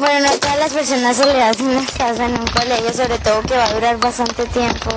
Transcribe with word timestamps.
Bueno, 0.00 0.30
a 0.30 0.40
todas 0.40 0.58
las 0.58 0.72
personas 0.72 1.14
se 1.14 1.26
le 1.26 1.42
hacen 1.42 1.74
las 1.74 2.18
en 2.18 2.32
un 2.32 2.46
colegio, 2.46 2.90
sobre 2.90 3.18
todo 3.18 3.42
que 3.42 3.54
va 3.54 3.66
a 3.66 3.74
durar 3.74 3.98
bastante 3.98 4.46
tiempo. 4.46 4.90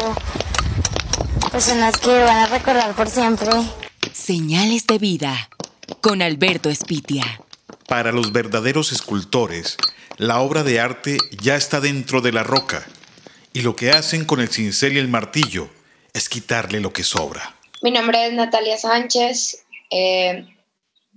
Personas 1.51 1.97
que 1.97 2.23
van 2.23 2.37
a 2.37 2.45
recordar 2.45 2.95
por 2.95 3.09
siempre. 3.09 3.49
Señales 4.13 4.87
de 4.87 4.99
vida 4.99 5.49
con 5.99 6.21
Alberto 6.21 6.69
Espitia. 6.69 7.25
Para 7.89 8.13
los 8.13 8.31
verdaderos 8.31 8.93
escultores, 8.93 9.75
la 10.15 10.39
obra 10.39 10.63
de 10.63 10.79
arte 10.79 11.17
ya 11.31 11.57
está 11.57 11.81
dentro 11.81 12.21
de 12.21 12.31
la 12.31 12.43
roca 12.43 12.87
y 13.51 13.61
lo 13.61 13.75
que 13.75 13.91
hacen 13.91 14.23
con 14.23 14.39
el 14.39 14.47
cincel 14.47 14.93
y 14.93 14.99
el 14.99 15.09
martillo 15.09 15.67
es 16.13 16.29
quitarle 16.29 16.79
lo 16.79 16.93
que 16.93 17.03
sobra. 17.03 17.57
Mi 17.81 17.91
nombre 17.91 18.27
es 18.27 18.31
Natalia 18.31 18.77
Sánchez, 18.77 19.65
eh, 19.91 20.47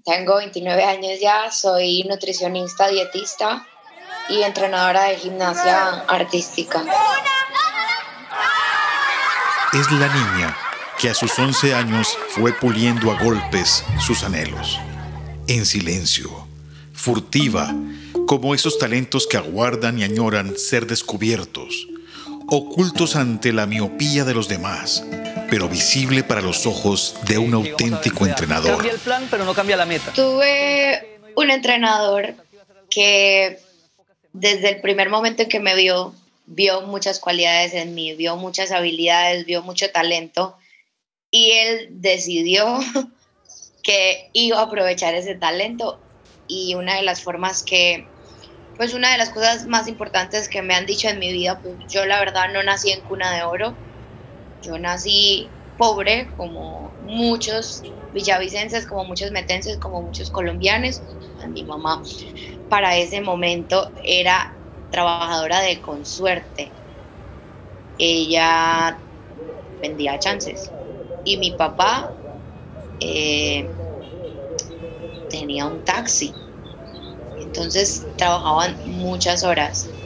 tengo 0.04 0.38
29 0.38 0.82
años 0.82 1.20
ya, 1.20 1.52
soy 1.52 2.02
nutricionista, 2.02 2.88
dietista 2.88 3.64
y 4.28 4.42
entrenadora 4.42 5.04
de 5.04 5.16
gimnasia 5.16 6.04
artística. 6.08 6.84
Es 9.72 9.90
la 9.92 10.08
niña 10.08 10.56
que 10.98 11.10
a 11.10 11.14
sus 11.14 11.38
11 11.38 11.74
años 11.74 12.16
fue 12.30 12.52
puliendo 12.52 13.10
a 13.10 13.22
golpes 13.22 13.84
sus 14.00 14.22
anhelos, 14.22 14.78
en 15.46 15.66
silencio, 15.66 16.46
furtiva, 16.92 17.74
como 18.26 18.54
esos 18.54 18.78
talentos 18.78 19.26
que 19.26 19.36
aguardan 19.36 19.98
y 19.98 20.04
añoran 20.04 20.56
ser 20.56 20.86
descubiertos, 20.86 21.86
ocultos 22.48 23.16
ante 23.16 23.52
la 23.52 23.66
miopía 23.66 24.24
de 24.24 24.34
los 24.34 24.48
demás, 24.48 25.04
pero 25.50 25.68
visible 25.68 26.22
para 26.22 26.40
los 26.40 26.66
ojos 26.66 27.16
de 27.26 27.38
un 27.38 27.54
auténtico 27.54 28.26
entrenador. 28.26 28.76
Cambia 28.76 28.92
el 28.92 28.98
plan, 28.98 29.28
pero 29.30 29.44
no 29.44 29.54
cambia 29.54 29.76
la 29.76 29.86
meta. 29.86 30.12
Tuve 30.12 31.20
un 31.36 31.50
entrenador 31.50 32.34
que 32.88 33.60
desde 34.38 34.68
el 34.68 34.80
primer 34.80 35.08
momento 35.08 35.42
en 35.42 35.48
que 35.48 35.60
me 35.60 35.74
vio, 35.74 36.14
vio 36.44 36.82
muchas 36.82 37.20
cualidades 37.20 37.72
en 37.72 37.94
mí, 37.94 38.14
vio 38.14 38.36
muchas 38.36 38.70
habilidades, 38.70 39.46
vio 39.46 39.62
mucho 39.62 39.90
talento 39.90 40.56
y 41.30 41.52
él 41.52 41.88
decidió 41.90 42.78
que 43.82 44.30
iba 44.34 44.58
a 44.58 44.64
aprovechar 44.64 45.14
ese 45.14 45.34
talento. 45.34 46.00
Y 46.46 46.74
una 46.74 46.96
de 46.96 47.02
las 47.02 47.22
formas 47.22 47.62
que 47.62 48.08
pues 48.76 48.92
una 48.92 49.10
de 49.10 49.18
las 49.18 49.30
cosas 49.30 49.66
más 49.66 49.88
importantes 49.88 50.50
que 50.50 50.60
me 50.60 50.74
han 50.74 50.84
dicho 50.84 51.08
en 51.08 51.18
mi 51.18 51.32
vida, 51.32 51.60
pues 51.62 51.76
yo 51.88 52.04
la 52.04 52.18
verdad 52.18 52.52
no 52.52 52.62
nací 52.62 52.90
en 52.90 53.00
cuna 53.00 53.34
de 53.34 53.42
oro, 53.42 53.78
yo 54.60 54.78
nací 54.78 55.50
pobre 55.78 56.28
como 56.36 56.94
muchos 57.00 57.82
villavicenses, 58.16 58.86
como 58.88 59.04
muchos 59.06 59.32
metenses, 59.32 59.78
como 59.80 60.02
muchos 60.02 60.30
colombianos. 60.32 61.02
Mi 61.50 61.64
mamá 61.64 62.02
para 62.68 62.96
ese 62.98 63.20
momento 63.22 63.92
era 64.04 64.46
trabajadora 64.90 65.60
de 65.62 65.80
consuerte. 65.82 66.76
Ella 67.98 69.04
vendía 69.82 70.18
chances. 70.18 70.74
Y 71.24 71.38
mi 71.38 71.52
papá 71.52 72.18
eh, 73.00 73.74
tenía 75.28 75.66
un 75.66 75.84
taxi 75.84 76.40
entonces 77.36 78.10
trabajaban 78.16 78.80
muchas 78.84 79.44
horas, 79.44 79.96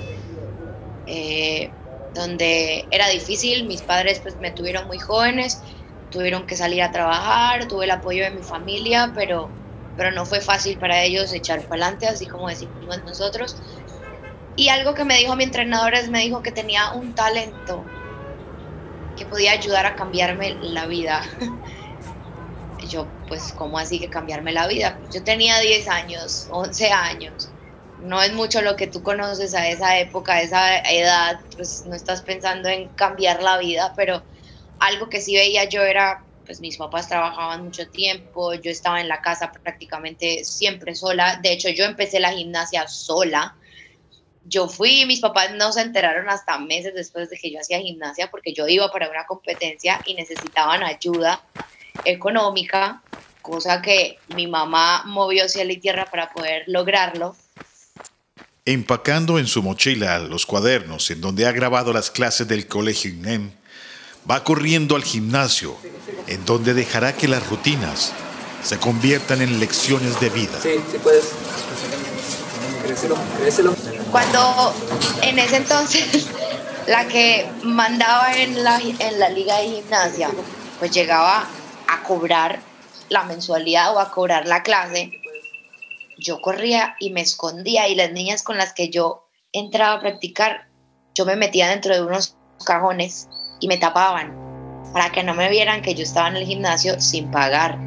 eh, 1.06 1.77
donde 2.14 2.89
era 2.91 3.08
difícil, 3.08 3.67
mis 3.67 3.83
padres 3.83 4.20
pues 4.22 4.39
me 4.41 4.52
tuvieron 4.52 4.86
muy 4.86 4.98
jóvenes, 4.98 5.62
tuvieron 6.11 6.47
que 6.47 6.56
salir 6.56 6.83
a 6.83 6.91
trabajar, 6.91 7.69
tuve 7.69 7.84
el 7.84 7.91
apoyo 7.91 8.25
de 8.25 8.30
mi 8.30 8.42
familia, 8.42 9.12
pero, 9.14 9.50
pero 9.97 10.11
no 10.11 10.27
fue 10.27 10.41
fácil 10.41 10.78
para 10.78 11.02
ellos 11.02 11.33
echar 11.33 11.67
para 11.67 11.84
adelante, 11.84 12.06
así 12.06 12.27
como 12.27 12.48
decimos 12.48 13.02
nosotros. 13.05 13.56
Y 14.56 14.69
algo 14.69 14.94
que 14.94 15.05
me 15.05 15.17
dijo 15.17 15.36
mi 15.36 15.44
entrenador 15.44 15.94
es, 15.94 16.11
me 16.11 16.20
dijo 16.20 16.42
que 16.42 16.52
tenía 16.52 16.92
un 16.92 17.14
talento 17.14 17.84
que 19.17 19.27
podía 19.27 19.52
ayudar 19.52 19.86
a 19.86 19.97
cambiarme 19.97 20.58
la 20.61 20.86
vida. 20.86 21.23
yo, 22.89 23.08
pues, 23.29 23.52
¿cómo 23.52 23.79
así 23.79 24.01
que 24.01 24.11
cambiarme 24.11 24.52
la 24.52 24.67
vida? 24.67 24.98
Yo 25.11 25.23
tenía 25.23 25.58
10 25.61 25.89
años, 25.89 26.46
11 26.51 26.90
años. 26.90 27.55
No 27.98 28.23
es 28.23 28.33
mucho 28.33 28.63
lo 28.63 28.77
que 28.77 28.86
tú 28.86 29.02
conoces 29.02 29.55
a 29.55 29.68
esa 29.68 29.98
época, 29.98 30.34
a 30.34 30.42
esa 30.42 30.79
edad, 30.79 31.39
pues 31.57 31.84
no 31.86 31.95
estás 31.95 32.23
pensando 32.23 32.68
en 32.68 32.89
cambiar 32.95 33.42
la 33.42 33.58
vida, 33.58 33.92
pero 33.96 34.24
algo 34.80 35.08
que 35.08 35.20
sí 35.20 35.35
veía 35.35 35.64
yo 35.64 35.83
era, 35.83 36.24
pues 36.45 36.61
mis 36.61 36.77
papás 36.77 37.08
trabajaban 37.08 37.64
mucho 37.64 37.89
tiempo, 37.89 38.55
yo 38.55 38.70
estaba 38.70 39.01
en 39.01 39.08
la 39.08 39.20
casa 39.20 39.52
prácticamente 39.52 40.45
siempre 40.45 40.95
sola, 40.95 41.39
de 41.42 41.52
hecho 41.52 41.68
yo 41.68 41.85
empecé 41.85 42.18
la 42.18 42.33
gimnasia 42.33 42.89
sola, 42.89 43.55
yo 44.46 44.69
fui, 44.69 45.05
mis 45.07 45.20
papás 45.20 45.52
no 45.55 45.73
se 45.73 45.83
enteraron 45.83 46.29
hasta 46.29 46.58
meses 46.58 46.95
después 46.95 47.30
de 47.30 47.36
que 47.36 47.52
yo 47.52 47.61
hacía 47.61 47.79
gimnasia 47.79 48.30
porque 48.30 48.52
yo 48.52 48.67
iba 48.67 48.90
para 48.90 49.08
una 49.08 49.27
competencia 49.27 50.01
y 50.07 50.14
necesitaban 50.14 50.83
ayuda 50.83 51.42
económica, 52.05 53.02
cosa 53.42 53.83
que 53.83 54.19
mi 54.35 54.46
mamá 54.46 55.05
movió 55.07 55.48
cielo 55.48 55.73
y 55.73 55.77
tierra 55.77 56.07
para 56.07 56.33
poder 56.33 56.64
lograrlo. 56.67 57.36
Empacando 58.64 59.39
en 59.39 59.46
su 59.46 59.63
mochila 59.63 60.19
los 60.19 60.46
cuadernos 60.46 61.11
en 61.11 61.20
donde 61.20 61.46
ha 61.46 61.52
grabado 61.52 61.92
las 61.92 62.11
clases 62.11 62.48
del 62.48 62.67
colegio 62.67 63.11
INEM, 63.11 63.52
va 64.29 64.45
corriendo 64.45 64.97
al 64.97 65.05
gimnasio, 65.05 65.77
en 66.27 66.45
donde 66.45 66.75
dejará 66.75 67.14
que 67.14 67.29
las 67.29 67.47
rutinas 67.48 68.13
se 68.63 68.79
conviertan 68.79 69.41
en 69.41 69.61
lecciones 69.61 70.20
de 70.20 70.31
vida. 70.31 70.58
Sí, 70.63 70.81
sí 70.91 70.98
puedes. 71.03 71.31
Cuando 74.11 74.75
en 75.23 75.39
ese 75.39 75.57
entonces 75.57 76.27
la 76.86 77.07
que 77.07 77.48
mandaba 77.63 78.33
en 78.35 78.64
la, 78.64 78.79
en 78.81 79.20
la 79.20 79.29
liga 79.29 79.58
de 79.58 79.69
gimnasia, 79.69 80.31
pues 80.79 80.91
llegaba 80.91 81.47
a 81.87 82.02
cobrar 82.02 82.61
la 83.08 83.25
mensualidad 83.25 83.95
o 83.95 84.01
a 84.01 84.11
cobrar 84.11 84.47
la 84.47 84.63
clase, 84.63 85.13
yo 86.19 86.41
corría 86.41 86.97
y 86.98 87.11
me 87.11 87.20
escondía 87.20 87.89
y 87.89 87.95
las 87.95 88.13
niñas 88.13 88.42
con 88.42 88.58
las 88.58 88.73
que 88.73 88.91
yo 88.91 89.29
entraba 89.52 89.95
a 89.95 90.01
practicar, 90.01 90.69
yo 91.14 91.25
me 91.25 91.37
metía 91.37 91.69
dentro 91.69 91.95
de 91.95 92.02
unos 92.02 92.37
cajones 92.64 93.29
y 93.60 93.68
me 93.68 93.76
tapaban 93.76 94.34
para 94.92 95.12
que 95.12 95.22
no 95.22 95.34
me 95.34 95.48
vieran 95.48 95.82
que 95.82 95.94
yo 95.94 96.02
estaba 96.02 96.28
en 96.28 96.36
el 96.36 96.46
gimnasio 96.46 97.00
sin 97.00 97.30
pagar. 97.30 97.78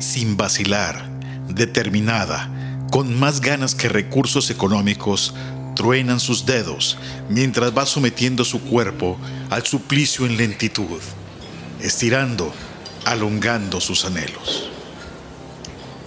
Sin 0.00 0.36
vacilar, 0.36 1.04
determinada, 1.48 2.48
con 2.90 3.18
más 3.18 3.40
ganas 3.40 3.74
que 3.74 3.88
recursos 3.88 4.50
económicos, 4.50 5.34
truenan 5.74 6.20
sus 6.20 6.46
dedos 6.46 6.96
mientras 7.28 7.76
va 7.76 7.86
sometiendo 7.86 8.44
su 8.44 8.62
cuerpo 8.62 9.16
al 9.50 9.64
suplicio 9.66 10.26
en 10.26 10.36
lentitud, 10.36 11.00
estirando 11.80 12.52
alongando 13.04 13.80
sus 13.80 14.04
anhelos. 14.04 14.70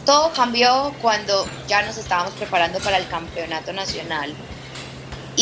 Todo 0.05 0.31
cambió 0.33 0.93
cuando 1.01 1.45
ya 1.67 1.83
nos 1.83 1.97
estábamos 1.97 2.33
preparando 2.33 2.79
para 2.79 2.97
el 2.97 3.07
campeonato 3.07 3.71
nacional. 3.71 4.33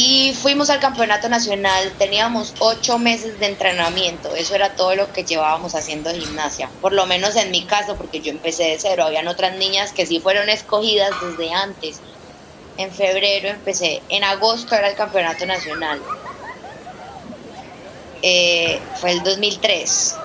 Y 0.02 0.34
fuimos 0.34 0.70
al 0.70 0.80
campeonato 0.80 1.28
nacional, 1.28 1.92
teníamos 1.98 2.54
ocho 2.60 2.98
meses 2.98 3.38
de 3.38 3.48
entrenamiento, 3.48 4.34
eso 4.34 4.56
era 4.56 4.74
todo 4.78 4.96
lo 4.96 5.12
que 5.12 5.26
llevábamos 5.26 5.76
haciendo 5.76 6.10
gimnasia, 6.12 6.70
por 6.80 6.94
lo 6.94 7.06
menos 7.06 7.36
en 7.36 7.52
mi 7.52 7.66
caso, 7.66 7.98
porque 7.98 8.22
yo 8.22 8.32
empecé 8.32 8.64
de 8.64 8.80
cero, 8.80 9.04
habían 9.04 9.28
otras 9.28 9.58
niñas 9.58 9.92
que 9.92 10.06
sí 10.06 10.22
fueron 10.22 10.48
escogidas 10.48 11.12
desde 11.20 11.52
antes. 11.52 12.00
En 12.78 12.94
febrero 12.94 13.50
empecé, 13.50 14.02
en 14.08 14.24
agosto 14.24 14.74
era 14.74 14.88
el 14.88 14.96
campeonato 14.96 15.46
nacional, 15.46 16.02
eh, 18.22 18.80
fue 19.02 19.12
el 19.12 19.22
2003. 19.22 20.16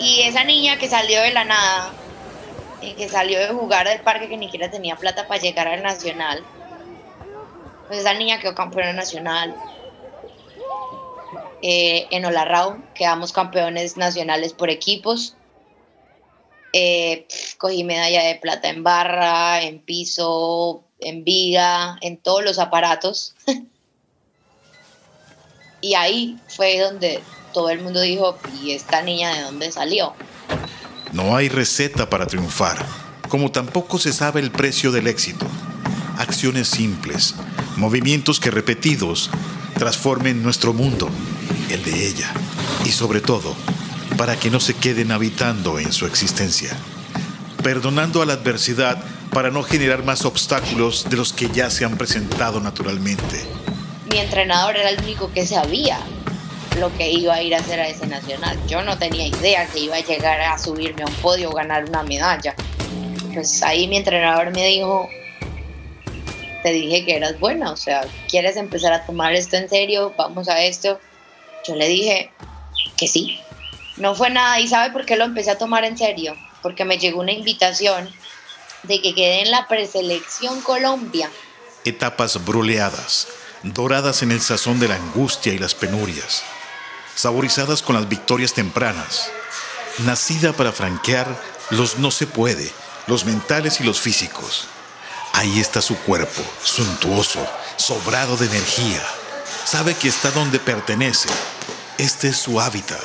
Y 0.00 0.22
esa 0.22 0.42
niña 0.42 0.76
que 0.76 0.88
salió 0.88 1.22
de 1.22 1.32
la 1.32 1.44
nada, 1.44 1.92
que 2.80 3.08
salió 3.08 3.38
de 3.38 3.46
jugar 3.46 3.86
del 3.86 4.00
parque 4.00 4.28
que 4.28 4.36
ni 4.36 4.46
siquiera 4.46 4.72
tenía 4.72 4.96
plata 4.96 5.28
para 5.28 5.40
llegar 5.40 5.68
al 5.68 5.84
nacional, 5.84 6.44
pues 7.86 8.00
esa 8.00 8.14
niña 8.14 8.40
quedó 8.40 8.54
campeona 8.54 8.92
nacional. 8.92 9.54
Eh, 11.62 12.08
en 12.10 12.24
Olarrao 12.24 12.82
quedamos 12.94 13.32
campeones 13.32 13.96
nacionales 13.96 14.52
por 14.52 14.70
equipos. 14.70 15.36
Eh, 16.72 17.26
cogí 17.58 17.84
medalla 17.84 18.24
de 18.24 18.34
plata 18.36 18.68
en 18.68 18.82
barra, 18.82 19.62
en 19.62 19.80
piso, 19.80 20.82
en 20.98 21.22
viga, 21.22 21.98
en 22.00 22.16
todos 22.16 22.42
los 22.42 22.58
aparatos. 22.58 23.34
y 25.80 25.94
ahí 25.94 26.38
fue 26.48 26.80
donde 26.80 27.22
todo 27.52 27.70
el 27.70 27.80
mundo 27.80 28.00
dijo, 28.00 28.38
¿y 28.60 28.72
esta 28.72 29.02
niña 29.02 29.34
de 29.34 29.42
dónde 29.42 29.70
salió? 29.70 30.14
No 31.12 31.36
hay 31.36 31.48
receta 31.48 32.08
para 32.08 32.26
triunfar, 32.26 32.84
como 33.28 33.52
tampoco 33.52 33.98
se 33.98 34.12
sabe 34.12 34.40
el 34.40 34.50
precio 34.50 34.92
del 34.92 35.06
éxito. 35.06 35.46
Acciones 36.16 36.68
simples, 36.68 37.34
movimientos 37.76 38.40
que 38.40 38.50
repetidos 38.50 39.30
transformen 39.74 40.42
nuestro 40.42 40.72
mundo, 40.72 41.08
el 41.70 41.82
de 41.84 42.06
ella, 42.08 42.32
y 42.84 42.90
sobre 42.90 43.20
todo, 43.20 43.54
para 44.16 44.36
que 44.36 44.50
no 44.50 44.60
se 44.60 44.74
queden 44.74 45.12
habitando 45.12 45.78
en 45.78 45.92
su 45.92 46.06
existencia. 46.06 46.76
Perdonando 47.62 48.22
a 48.22 48.26
la 48.26 48.34
adversidad 48.34 49.02
para 49.30 49.50
no 49.50 49.62
generar 49.62 50.04
más 50.04 50.24
obstáculos 50.24 51.06
de 51.08 51.16
los 51.16 51.32
que 51.32 51.48
ya 51.48 51.70
se 51.70 51.84
han 51.84 51.96
presentado 51.96 52.60
naturalmente. 52.60 53.44
Mi 54.10 54.18
entrenador 54.18 54.76
era 54.76 54.90
el 54.90 55.02
único 55.02 55.32
que 55.32 55.46
sabía 55.46 55.98
lo 56.78 56.92
que 56.96 57.10
iba 57.10 57.34
a 57.34 57.42
ir 57.42 57.54
a 57.54 57.58
hacer 57.58 57.80
a 57.80 57.88
ese 57.88 58.06
nacional. 58.06 58.58
Yo 58.66 58.82
no 58.82 58.98
tenía 58.98 59.26
idea 59.26 59.66
que 59.66 59.80
iba 59.80 59.96
a 59.96 60.00
llegar 60.00 60.40
a 60.40 60.58
subirme 60.58 61.02
a 61.02 61.06
un 61.06 61.14
podio 61.14 61.50
o 61.50 61.54
ganar 61.54 61.84
una 61.88 62.02
medalla. 62.02 62.54
Pues 63.32 63.62
ahí 63.62 63.88
mi 63.88 63.96
entrenador 63.96 64.52
me 64.52 64.66
dijo, 64.66 65.08
te 66.62 66.70
dije 66.70 67.04
que 67.04 67.16
eras 67.16 67.38
buena, 67.38 67.72
o 67.72 67.76
sea, 67.76 68.06
¿quieres 68.28 68.56
empezar 68.56 68.92
a 68.92 69.04
tomar 69.04 69.34
esto 69.34 69.56
en 69.56 69.68
serio? 69.68 70.14
Vamos 70.16 70.48
a 70.48 70.62
esto. 70.62 71.00
Yo 71.66 71.74
le 71.74 71.88
dije 71.88 72.30
que 72.96 73.08
sí. 73.08 73.40
No 73.96 74.14
fue 74.14 74.30
nada 74.30 74.58
y 74.60 74.68
¿sabe 74.68 74.92
por 74.92 75.04
qué 75.04 75.16
lo 75.16 75.24
empecé 75.24 75.50
a 75.50 75.58
tomar 75.58 75.84
en 75.84 75.98
serio? 75.98 76.36
Porque 76.62 76.84
me 76.84 76.98
llegó 76.98 77.20
una 77.20 77.32
invitación 77.32 78.08
de 78.84 79.00
que 79.00 79.14
quedé 79.14 79.42
en 79.42 79.50
la 79.50 79.68
preselección 79.68 80.60
Colombia. 80.62 81.30
Etapas 81.84 82.44
bruleadas, 82.44 83.28
doradas 83.62 84.22
en 84.22 84.30
el 84.30 84.40
sazón 84.40 84.80
de 84.80 84.88
la 84.88 84.96
angustia 84.96 85.52
y 85.52 85.58
las 85.58 85.74
penurias, 85.74 86.42
saborizadas 87.14 87.82
con 87.82 87.96
las 87.96 88.08
victorias 88.08 88.54
tempranas, 88.54 89.30
nacida 89.98 90.52
para 90.52 90.72
franquear 90.72 91.26
los 91.70 91.98
no 91.98 92.10
se 92.10 92.26
puede, 92.26 92.70
los 93.06 93.24
mentales 93.24 93.80
y 93.80 93.84
los 93.84 94.00
físicos. 94.00 94.68
Ahí 95.34 95.60
está 95.60 95.80
su 95.80 95.96
cuerpo, 95.98 96.42
suntuoso, 96.62 97.44
sobrado 97.76 98.36
de 98.36 98.46
energía. 98.46 99.02
Sabe 99.64 99.94
que 99.94 100.08
está 100.08 100.30
donde 100.30 100.58
pertenece. 100.58 101.28
Este 101.98 102.28
es 102.28 102.36
su 102.36 102.60
hábitat. 102.60 103.00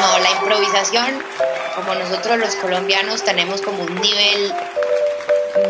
No, 0.00 0.18
la 0.20 0.30
improvisación, 0.30 1.22
como 1.74 1.94
nosotros 1.94 2.38
los 2.38 2.54
colombianos 2.56 3.24
tenemos 3.24 3.60
como 3.62 3.82
un 3.82 3.94
nivel, 4.00 4.54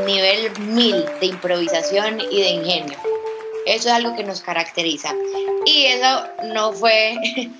nivel 0.05 0.59
mil 0.61 1.05
de 1.19 1.26
improvisación 1.26 2.21
y 2.21 2.43
de 2.43 2.49
ingenio. 2.49 2.99
Eso 3.64 3.88
es 3.88 3.94
algo 3.94 4.14
que 4.17 4.25
nos 4.25 4.43
caracteriza. 4.43 5.14
Y 5.64 5.87
eso 5.87 6.25
no 6.44 6.73
fue, 6.73 7.17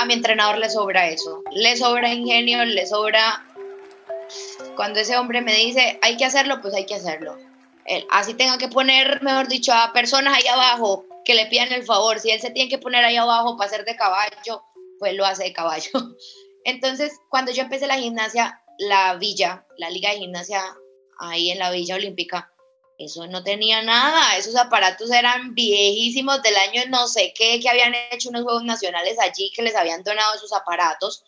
a 0.00 0.04
mi 0.04 0.14
entrenador 0.14 0.58
le 0.58 0.68
sobra 0.68 1.08
eso. 1.08 1.42
Le 1.52 1.76
sobra 1.76 2.12
ingenio, 2.12 2.64
le 2.64 2.86
sobra 2.86 3.44
cuando 4.76 5.00
ese 5.00 5.16
hombre 5.16 5.40
me 5.40 5.54
dice, 5.54 5.98
hay 6.02 6.16
que 6.16 6.24
hacerlo, 6.24 6.60
pues 6.60 6.74
hay 6.74 6.86
que 6.86 6.94
hacerlo. 6.94 7.36
Él, 7.86 8.06
así 8.10 8.34
tenga 8.34 8.58
que 8.58 8.68
poner, 8.68 9.22
mejor 9.22 9.48
dicho, 9.48 9.72
a 9.72 9.92
personas 9.92 10.36
ahí 10.36 10.46
abajo 10.46 11.04
que 11.24 11.34
le 11.34 11.46
pidan 11.46 11.72
el 11.72 11.84
favor. 11.84 12.20
Si 12.20 12.30
él 12.30 12.40
se 12.40 12.50
tiene 12.50 12.70
que 12.70 12.78
poner 12.78 13.04
ahí 13.04 13.16
abajo 13.16 13.56
para 13.56 13.68
hacer 13.68 13.84
de 13.84 13.96
caballo, 13.96 14.62
pues 14.98 15.14
lo 15.14 15.24
hace 15.24 15.44
de 15.44 15.52
caballo. 15.52 15.90
Entonces, 16.64 17.12
cuando 17.28 17.52
yo 17.52 17.62
empecé 17.62 17.86
la 17.86 17.98
gimnasia, 17.98 18.60
la 18.78 19.14
villa, 19.16 19.66
la 19.76 19.90
liga 19.90 20.10
de 20.10 20.18
gimnasia 20.18 20.62
ahí 21.18 21.50
en 21.50 21.58
la 21.58 21.70
Villa 21.70 21.96
Olímpica, 21.96 22.50
eso 22.98 23.26
no 23.26 23.42
tenía 23.42 23.82
nada, 23.82 24.36
esos 24.36 24.56
aparatos 24.56 25.10
eran 25.10 25.54
viejísimos 25.54 26.42
del 26.42 26.56
año 26.56 26.82
no 26.88 27.08
sé 27.08 27.34
qué, 27.36 27.58
que 27.60 27.68
habían 27.68 27.92
hecho 28.12 28.28
unos 28.28 28.44
Juegos 28.44 28.64
Nacionales 28.64 29.18
allí, 29.18 29.50
que 29.54 29.62
les 29.62 29.74
habían 29.74 30.04
donado 30.04 30.34
esos 30.34 30.52
aparatos 30.52 31.24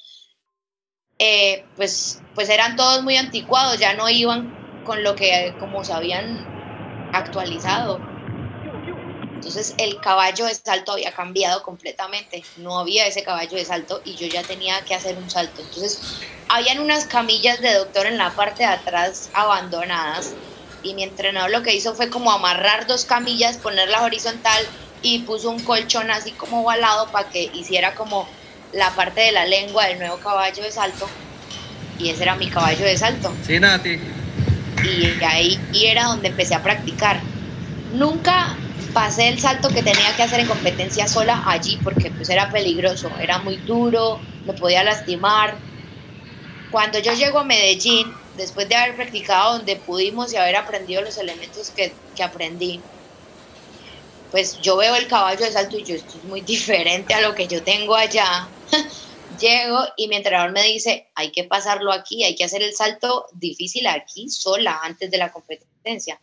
eh, 1.19 1.65
pues, 1.77 2.23
pues 2.35 2.49
eran 2.49 2.77
todos 2.77 3.03
muy 3.03 3.17
anticuados, 3.17 3.79
ya 3.79 3.95
no 3.95 4.09
iban 4.09 4.53
con 4.83 5.03
lo 5.03 5.15
que 5.17 5.57
como 5.59 5.85
se 5.85 5.93
habían 5.93 6.51
actualizado. 7.13 8.01
Entonces 9.35 9.75
el 9.79 10.01
caballo 10.01 10.47
de 10.47 10.55
salto 10.55 10.93
había 10.93 11.13
cambiado 11.13 11.63
completamente, 11.63 12.45
no 12.57 12.79
había 12.79 13.07
ese 13.07 13.23
caballo 13.23 13.57
de 13.57 13.65
salto 13.65 14.03
y 14.05 14.17
yo 14.17 14.27
ya 14.27 14.43
tenía 14.43 14.85
que 14.85 14.95
hacer 14.95 15.17
un 15.19 15.31
salto. 15.31 15.63
Entonces 15.63 16.01
habían 16.49 16.81
unas 16.81 17.07
camillas 17.07 17.61
de 17.61 17.75
doctor 17.75 18.07
en 18.07 18.19
la 18.19 18.35
parte 18.35 18.63
de 18.65 18.69
atrás 18.71 19.31
abandonadas 19.33 20.39
y 20.83 20.95
mi 20.95 21.03
entrenador 21.03 21.51
lo 21.51 21.63
que 21.63 21.75
hizo 21.75 21.95
fue 21.95 22.11
como 22.11 22.31
amarrar 22.33 22.87
dos 22.87 23.05
camillas, 23.05 23.59
ponerlas 23.59 24.03
horizontal 24.03 24.63
y 25.01 25.25
puso 25.25 25.51
un 25.51 25.65
colchón 25.65 26.11
así 26.11 26.37
como 26.37 26.63
ovalado 26.63 27.11
para 27.13 27.29
que 27.29 27.51
hiciera 27.53 27.95
como 27.95 28.37
la 28.73 28.95
parte 28.95 29.21
de 29.23 29.33
la 29.33 29.45
lengua 29.45 29.87
del 29.87 29.99
nuevo 29.99 30.19
caballo 30.19 30.63
de 30.63 30.71
salto 30.71 31.09
y 31.99 32.11
ese 32.11 32.23
era 32.23 32.37
mi 32.37 32.49
caballo 32.49 32.85
de 32.85 32.97
salto. 32.97 33.33
Sí, 33.47 33.59
Nati. 33.59 33.99
Y 34.85 35.25
ahí 35.25 35.59
y 35.73 35.87
era 35.87 36.05
donde 36.05 36.29
empecé 36.29 36.55
a 36.55 36.63
practicar. 36.63 37.21
Nunca 37.93 38.57
pasé 38.93 39.29
el 39.29 39.39
salto 39.39 39.69
que 39.69 39.83
tenía 39.83 40.15
que 40.17 40.23
hacer 40.23 40.41
en 40.41 40.47
competencia 40.47 41.09
sola 41.09 41.43
allí 41.47 41.79
porque 41.83 42.11
pues 42.11 42.29
era 42.31 42.51
peligroso, 42.51 43.11
era 43.21 43.39
muy 43.39 43.57
duro, 43.57 44.21
me 44.45 44.53
podía 44.53 44.85
lastimar. 44.85 45.57
Cuando 46.71 46.99
yo 46.99 47.13
llego 47.15 47.39
a 47.39 47.45
Medellín, 47.45 48.13
después 48.37 48.69
de 48.69 48.77
haber 48.77 48.97
practicado 48.97 49.59
donde 49.59 49.77
pudimos 49.77 50.33
y 50.33 50.37
haber 50.37 50.57
aprendido 50.57 51.03
los 51.03 51.17
elementos 51.17 51.71
que, 51.71 51.95
que 52.15 52.23
aprendí, 52.23 52.81
pues 54.31 54.61
yo 54.61 54.77
veo 54.77 54.95
el 54.97 55.07
caballo 55.07 55.45
de 55.45 55.53
salto 55.53 55.79
y 55.79 55.85
yo 55.85 55.95
esto 55.95 56.19
es 56.19 56.25
muy 56.25 56.41
diferente 56.43 57.15
a 57.15 57.21
lo 57.21 57.35
que 57.35 57.49
yo 57.49 57.63
tengo 57.63 57.95
allá. 57.95 58.49
Llego 59.41 59.81
y 59.97 60.09
mi 60.09 60.17
entrenador 60.17 60.53
me 60.53 60.63
dice, 60.63 61.09
hay 61.15 61.31
que 61.31 61.45
pasarlo 61.45 61.93
aquí, 61.93 62.25
hay 62.25 62.35
que 62.35 62.45
hacer 62.45 62.63
el 62.63 62.75
salto 62.75 63.27
difícil 63.35 63.87
aquí 63.87 64.31
sola 64.31 64.81
antes 64.83 65.11
de 65.11 65.19
la 65.19 65.31
competencia. 65.31 66.21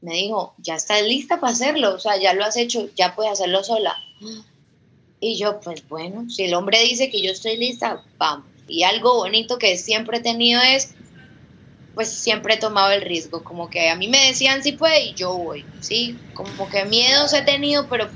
Me 0.00 0.14
dijo, 0.14 0.54
ya 0.58 0.74
estás 0.74 1.02
lista 1.02 1.40
para 1.40 1.52
hacerlo, 1.52 1.94
o 1.94 1.98
sea, 1.98 2.16
ya 2.18 2.34
lo 2.34 2.44
has 2.44 2.56
hecho, 2.56 2.90
ya 2.96 3.14
puedes 3.14 3.32
hacerlo 3.32 3.62
sola. 3.62 3.96
Y 5.20 5.38
yo, 5.38 5.60
pues 5.60 5.88
bueno, 5.88 6.28
si 6.28 6.44
el 6.44 6.54
hombre 6.54 6.82
dice 6.82 7.08
que 7.08 7.22
yo 7.22 7.30
estoy 7.30 7.56
lista, 7.56 8.02
vamos. 8.18 8.46
Y 8.66 8.82
algo 8.82 9.14
bonito 9.14 9.58
que 9.58 9.76
siempre 9.78 10.18
he 10.18 10.20
tenido 10.20 10.60
es 10.60 10.94
pues 11.94 12.08
siempre 12.10 12.54
he 12.54 12.58
tomado 12.58 12.92
el 12.92 13.02
riesgo, 13.02 13.44
como 13.44 13.68
que 13.68 13.90
a 13.90 13.96
mí 13.96 14.08
me 14.08 14.26
decían 14.26 14.62
si 14.62 14.72
puede 14.72 15.04
y 15.06 15.14
yo 15.14 15.36
voy, 15.36 15.64
¿sí? 15.80 16.18
Como 16.34 16.68
que 16.68 16.84
miedos 16.84 17.32
he 17.34 17.42
tenido, 17.42 17.88
pero 17.88 18.08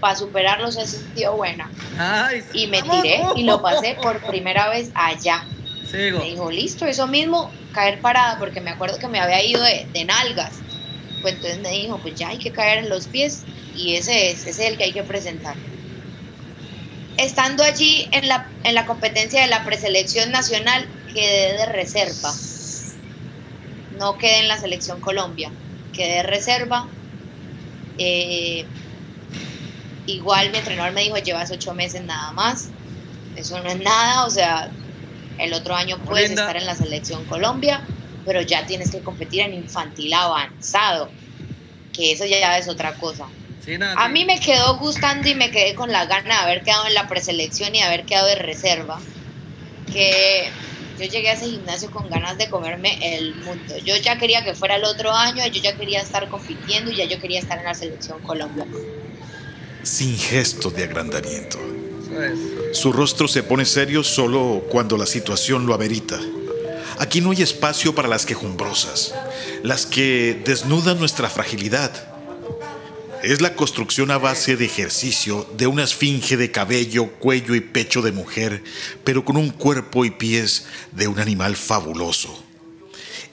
para 0.00 0.16
superarlos 0.16 0.76
he 0.76 0.86
sido 0.86 1.36
buena. 1.36 1.70
y 2.52 2.66
me 2.68 2.82
tiré 2.82 3.22
y 3.36 3.42
lo 3.42 3.60
pasé 3.62 3.96
por 4.00 4.20
primera 4.26 4.68
vez 4.68 4.90
allá. 4.94 5.44
Me 5.92 6.24
dijo, 6.24 6.50
listo, 6.50 6.86
eso 6.86 7.06
mismo, 7.06 7.50
caer 7.72 8.00
parada, 8.00 8.38
porque 8.38 8.60
me 8.60 8.70
acuerdo 8.70 8.98
que 8.98 9.08
me 9.08 9.20
había 9.20 9.42
ido 9.42 9.62
de, 9.62 9.86
de, 9.92 10.04
nalgas. 10.04 10.58
Pues 11.22 11.34
entonces 11.34 11.60
me 11.60 11.70
dijo, 11.70 11.98
pues 11.98 12.14
ya 12.14 12.28
hay 12.28 12.38
que 12.38 12.52
caer 12.52 12.78
en 12.78 12.90
los 12.90 13.06
pies 13.06 13.44
y 13.74 13.94
ese 13.94 14.30
es, 14.30 14.46
ese 14.46 14.50
es 14.50 14.70
el 14.70 14.76
que 14.76 14.84
hay 14.84 14.92
que 14.92 15.02
presentar. 15.02 15.56
Estando 17.16 17.64
allí 17.64 18.08
en 18.12 18.28
la, 18.28 18.48
en 18.64 18.74
la 18.74 18.86
competencia 18.86 19.40
de 19.40 19.48
la 19.48 19.64
preselección 19.64 20.30
nacional, 20.30 20.86
quedé 21.12 21.54
de 21.54 21.66
reserva 21.66 22.32
no 23.98 24.16
quedé 24.16 24.40
en 24.40 24.48
la 24.48 24.58
selección 24.58 25.00
Colombia, 25.00 25.50
quedé 25.92 26.22
reserva. 26.22 26.88
Eh, 27.98 28.64
igual 30.08 30.50
mi 30.50 30.58
entrenador 30.58 30.92
me 30.92 31.02
dijo, 31.02 31.16
llevas 31.18 31.50
ocho 31.50 31.74
meses 31.74 32.02
nada 32.02 32.32
más, 32.32 32.70
eso 33.36 33.60
no 33.62 33.68
es 33.68 33.78
nada, 33.78 34.26
o 34.26 34.30
sea, 34.30 34.70
el 35.38 35.52
otro 35.52 35.74
año 35.74 35.98
puedes 36.04 36.30
estar 36.30 36.56
en 36.56 36.66
la 36.66 36.74
selección 36.74 37.24
Colombia, 37.26 37.86
pero 38.24 38.42
ya 38.42 38.66
tienes 38.66 38.90
que 38.90 39.00
competir 39.00 39.42
en 39.42 39.54
infantil 39.54 40.12
avanzado, 40.14 41.10
que 41.92 42.12
eso 42.12 42.24
ya 42.24 42.58
es 42.58 42.68
otra 42.68 42.94
cosa. 42.94 43.26
a 43.96 44.08
mí 44.08 44.24
me 44.24 44.40
quedó 44.40 44.78
gustando 44.78 45.28
y 45.28 45.34
me 45.34 45.50
quedé 45.50 45.74
con 45.74 45.92
la 45.92 46.06
gana 46.06 46.36
de 46.36 46.42
haber 46.42 46.62
quedado 46.62 46.86
en 46.86 46.94
la 46.94 47.06
preselección 47.06 47.74
y 47.74 47.82
haber 47.82 48.04
quedado 48.04 48.26
de 48.26 48.36
reserva, 48.36 48.98
que 49.92 50.50
yo 50.98 51.04
llegué 51.04 51.30
a 51.30 51.34
ese 51.34 51.46
gimnasio 51.46 51.90
con 51.90 52.10
ganas 52.10 52.38
de 52.38 52.48
comerme 52.48 52.98
el 53.16 53.36
mundo. 53.36 53.76
Yo 53.84 53.96
ya 53.96 54.18
quería 54.18 54.42
que 54.42 54.54
fuera 54.54 54.76
el 54.76 54.84
otro 54.84 55.12
año, 55.12 55.46
yo 55.46 55.62
ya 55.62 55.76
quería 55.76 56.00
estar 56.00 56.28
compitiendo 56.28 56.90
y 56.90 56.96
ya 56.96 57.04
yo 57.04 57.20
quería 57.20 57.38
estar 57.38 57.58
en 57.58 57.64
la 57.64 57.74
selección 57.74 58.20
Colombia. 58.22 58.66
Sin 59.88 60.18
gesto 60.18 60.70
de 60.70 60.84
agrandamiento. 60.84 61.58
Su 62.72 62.92
rostro 62.92 63.26
se 63.26 63.42
pone 63.42 63.64
serio 63.64 64.04
solo 64.04 64.62
cuando 64.70 64.98
la 64.98 65.06
situación 65.06 65.64
lo 65.64 65.72
amerita. 65.72 66.20
Aquí 66.98 67.22
no 67.22 67.30
hay 67.30 67.40
espacio 67.40 67.94
para 67.94 68.06
las 68.06 68.26
quejumbrosas, 68.26 69.14
las 69.62 69.86
que 69.86 70.42
desnudan 70.44 70.98
nuestra 70.98 71.30
fragilidad 71.30 71.90
es 73.22 73.40
la 73.40 73.54
construcción 73.54 74.10
a 74.10 74.18
base 74.18 74.56
de 74.56 74.66
ejercicio 74.66 75.48
de 75.56 75.66
una 75.66 75.84
esfinge 75.84 76.36
de 76.36 76.52
cabello, 76.52 77.08
cuello 77.18 77.54
y 77.54 77.60
pecho 77.60 78.02
de 78.02 78.12
mujer, 78.12 78.62
pero 79.04 79.24
con 79.24 79.38
un 79.38 79.48
cuerpo 79.48 80.04
y 80.04 80.10
pies 80.10 80.66
de 80.92 81.08
un 81.08 81.18
animal 81.18 81.56
fabuloso. 81.56 82.47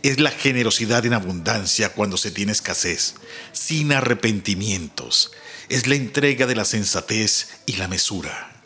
Es 0.06 0.20
la 0.20 0.30
generosidad 0.30 1.04
en 1.08 1.14
abundancia 1.14 1.92
cuando 1.92 2.18
se 2.18 2.30
tiene 2.30 2.52
escasez, 2.52 3.16
sin 3.54 3.92
arrepentimientos. 3.92 5.32
Es 5.68 5.88
la 5.88 5.96
entrega 5.96 6.46
de 6.46 6.54
la 6.54 6.64
sensatez 6.64 7.50
y 7.66 7.78
la 7.78 7.88
mesura. 7.88 8.64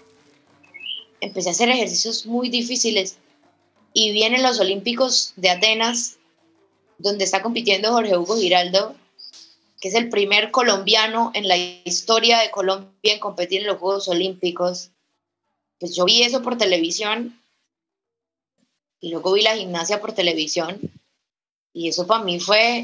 Empecé 1.22 1.48
a 1.48 1.52
hacer 1.54 1.70
ejercicios 1.70 2.26
muy 2.26 2.50
difíciles 2.50 3.16
y 3.94 4.12
vienen 4.12 4.44
los 4.44 4.60
Olímpicos 4.60 5.32
de 5.38 5.50
Atenas, 5.50 6.18
donde 6.98 7.24
está 7.24 7.42
compitiendo 7.42 7.94
Jorge 7.94 8.18
Hugo 8.18 8.36
Giraldo 8.36 8.98
que 9.80 9.88
es 9.88 9.96
el 9.96 10.10
primer 10.10 10.52
colombiano 10.52 11.32
en 11.34 11.48
la 11.48 11.56
historia 11.56 12.40
de 12.40 12.52
Colombia 12.52 12.92
en 13.04 13.20
competir 13.22 13.62
en 13.62 13.68
los 13.68 13.78
Juegos 13.78 14.10
Olímpicos. 14.10 14.92
Pues 15.80 15.96
yo 15.96 16.04
vi 16.04 16.22
eso 16.22 16.42
por 16.42 16.58
televisión 16.58 17.42
y 19.00 19.12
luego 19.12 19.32
vi 19.32 19.42
la 19.42 19.56
gimnasia 19.56 20.02
por 20.02 20.12
televisión 20.12 20.99
Y 21.74 21.90
eso 21.90 22.08
para 22.08 22.24
mí 22.24 22.40
fue 22.40 22.84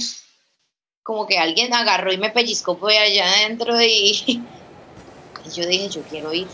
como 1.03 1.27
que 1.27 1.37
alguien 1.37 1.73
agarró 1.73 2.11
y 2.11 2.17
me 2.17 2.31
pellizcó 2.31 2.77
por 2.77 2.91
allá 2.91 3.31
adentro 3.31 3.79
y, 3.81 3.85
y 5.45 5.49
yo 5.53 5.65
dije, 5.67 5.89
yo 5.89 6.01
quiero 6.03 6.33
ir. 6.33 6.47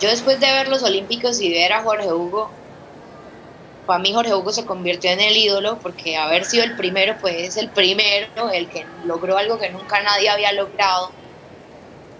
Yo 0.00 0.08
después 0.08 0.40
de 0.40 0.46
ver 0.46 0.68
los 0.68 0.82
Olímpicos 0.82 1.40
y 1.40 1.52
ver 1.52 1.72
a 1.72 1.82
Jorge 1.82 2.12
Hugo, 2.12 2.50
para 3.86 3.98
mí 3.98 4.12
Jorge 4.12 4.34
Hugo 4.34 4.52
se 4.52 4.64
convirtió 4.64 5.10
en 5.10 5.20
el 5.20 5.36
ídolo 5.36 5.78
porque 5.78 6.16
haber 6.16 6.44
sido 6.44 6.64
el 6.64 6.76
primero, 6.76 7.16
pues 7.20 7.36
es 7.36 7.56
el 7.56 7.70
primero, 7.70 8.50
el 8.50 8.68
que 8.68 8.86
logró 9.04 9.36
algo 9.36 9.58
que 9.58 9.70
nunca 9.70 10.02
nadie 10.02 10.30
había 10.30 10.52
logrado. 10.52 11.12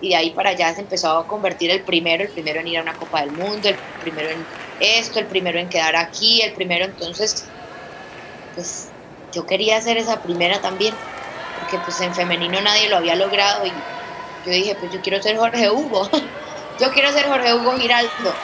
Y 0.01 0.11
de 0.11 0.17
ahí 0.17 0.31
para 0.31 0.51
allá 0.51 0.75
se 0.75 0.83
empezó 0.83 1.19
a 1.19 1.27
convertir 1.27 1.71
el 1.71 1.83
primero, 1.83 2.25
el 2.25 2.31
primero 2.31 2.61
en 2.61 2.69
ir 2.69 2.79
a 2.79 2.83
una 2.83 2.97
Copa 2.97 3.23
del 3.23 3.33
Mundo, 3.33 3.69
el 3.69 3.77
primero 4.03 4.31
en 4.31 4.47
esto, 4.79 5.19
el 5.19 5.27
primero 5.27 5.59
en 5.59 5.69
quedar 5.69 5.97
aquí, 5.97 6.43
el 6.43 6.53
primero 6.53 6.85
entonces, 6.85 7.47
pues 8.55 8.94
yo 9.35 9.47
quería 9.47 9.77
hacer 9.77 9.97
esa 9.97 10.21
primera 10.23 10.61
también, 10.61 10.95
porque 11.61 11.79
pues 11.79 12.01
en 12.01 12.15
femenino 12.15 12.61
nadie 12.61 12.89
lo 12.89 12.97
había 12.97 13.17
logrado 13.17 13.67
y 13.67 13.71
yo 14.47 14.53
dije, 14.53 14.77
pues 14.77 14.93
yo 14.93 15.01
quiero 15.01 15.21
ser 15.23 15.37
Jorge 15.37 15.71
Hugo, 15.71 16.09
yo 16.81 16.93
quiero 16.93 17.13
ser 17.13 17.27
Jorge 17.27 17.55
Hugo 17.55 17.77
Giraldo 17.77 18.35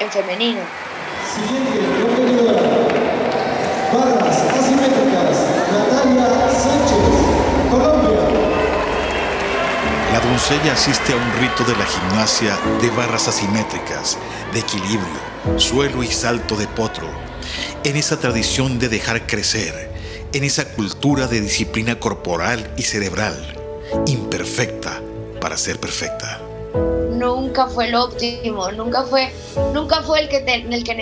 en 0.00 0.10
femenino. 0.10 0.60
Barras 3.92 4.42
asimétricas, 4.58 5.46
Natalia 5.70 6.28
Sánchez, 6.50 7.70
Colombia. 7.70 8.20
La 10.12 10.20
doncella 10.20 10.72
asiste 10.72 11.12
a 11.12 11.16
un 11.16 11.32
rito 11.40 11.64
de 11.64 11.76
la 11.76 11.84
gimnasia 11.84 12.56
de 12.80 12.88
barras 12.90 13.28
asimétricas, 13.28 14.16
de 14.52 14.60
equilibrio, 14.60 15.58
suelo 15.58 16.02
y 16.02 16.08
salto 16.08 16.56
de 16.56 16.68
potro, 16.68 17.08
en 17.84 17.96
esa 17.96 18.18
tradición 18.18 18.78
de 18.78 18.88
dejar 18.88 19.26
crecer, 19.26 19.90
en 20.32 20.44
esa 20.44 20.64
cultura 20.66 21.26
de 21.26 21.40
disciplina 21.40 21.98
corporal 21.98 22.70
y 22.76 22.82
cerebral, 22.82 23.36
imperfecta 24.06 25.00
para 25.40 25.56
ser 25.56 25.78
perfecta 25.78 26.43
nunca 26.74 27.66
fue 27.66 27.88
lo 27.88 28.04
óptimo, 28.04 28.70
nunca 28.72 29.04
fue, 29.04 29.32
nunca 29.72 30.02
fue 30.02 30.20
el 30.20 30.28
que, 30.28 30.38
el 30.38 30.84
que 30.84 30.94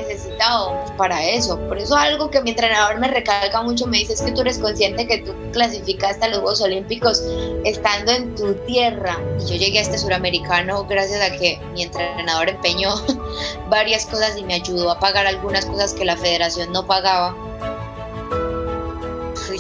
para 0.97 1.25
eso. 1.25 1.59
Por 1.69 1.79
eso 1.79 1.97
algo 1.97 2.31
que 2.31 2.41
mi 2.43 2.51
entrenador 2.51 2.99
me 2.99 3.09
recalca 3.09 3.63
mucho, 3.63 3.87
me 3.87 3.99
dice 3.99 4.13
es 4.13 4.23
que 4.23 4.33
tú 4.33 4.43
eres 4.43 4.59
consciente 4.59 5.07
que 5.07 5.19
tú 5.19 5.33
clasificaste 5.53 6.25
a 6.25 6.29
los 6.29 6.39
Juegos 6.39 6.61
Olímpicos 6.61 7.23
estando 7.65 8.13
en 8.13 8.35
tu 8.35 8.55
tierra. 8.67 9.19
Y 9.41 9.51
yo 9.51 9.57
llegué 9.57 9.79
a 9.79 9.83
este 9.83 9.99
suramericano 9.99 10.85
gracias 10.85 11.23
a 11.23 11.37
que 11.37 11.59
mi 11.73 11.85
entrenador 11.85 12.49
empeñó 12.49 12.95
varias 13.69 14.07
cosas 14.07 14.37
y 14.37 14.45
me 14.45 14.55
ayudó 14.55 14.91
a 14.91 14.99
pagar 14.99 15.27
algunas 15.27 15.65
cosas 15.67 15.95
que 15.95 16.05
la 16.05 16.17
federación 16.17 16.73
no 16.73 16.87
pagaba. 16.87 17.35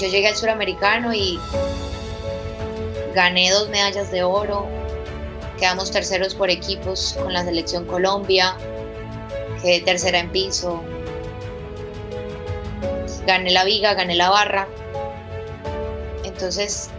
Yo 0.00 0.08
llegué 0.08 0.28
al 0.28 0.36
suramericano 0.36 1.12
y 1.12 1.38
gané 3.14 3.50
dos 3.50 3.68
medallas 3.68 4.10
de 4.10 4.22
oro, 4.24 4.66
quedamos 5.62 5.92
terceros 5.92 6.34
por 6.34 6.50
equipos 6.50 7.16
con 7.22 7.32
la 7.32 7.44
selección 7.44 7.84
Colombia, 7.86 8.56
quedé 9.62 9.80
tercera 9.80 10.18
en 10.18 10.28
piso, 10.32 10.82
gané 13.28 13.52
la 13.52 13.62
viga, 13.62 13.94
gané 13.94 14.16
la 14.16 14.28
barra, 14.28 14.66
entonces, 16.24 16.90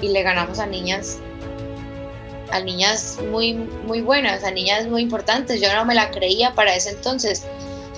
y 0.00 0.10
le 0.10 0.22
ganamos 0.22 0.60
a 0.60 0.66
niñas, 0.66 1.18
a 2.52 2.60
niñas 2.60 3.18
muy, 3.32 3.54
muy 3.54 4.00
buenas, 4.00 4.44
a 4.44 4.52
niñas 4.52 4.86
muy 4.86 5.02
importantes, 5.02 5.60
yo 5.60 5.74
no 5.74 5.84
me 5.84 5.96
la 5.96 6.12
creía 6.12 6.54
para 6.54 6.76
ese 6.76 6.90
entonces, 6.90 7.42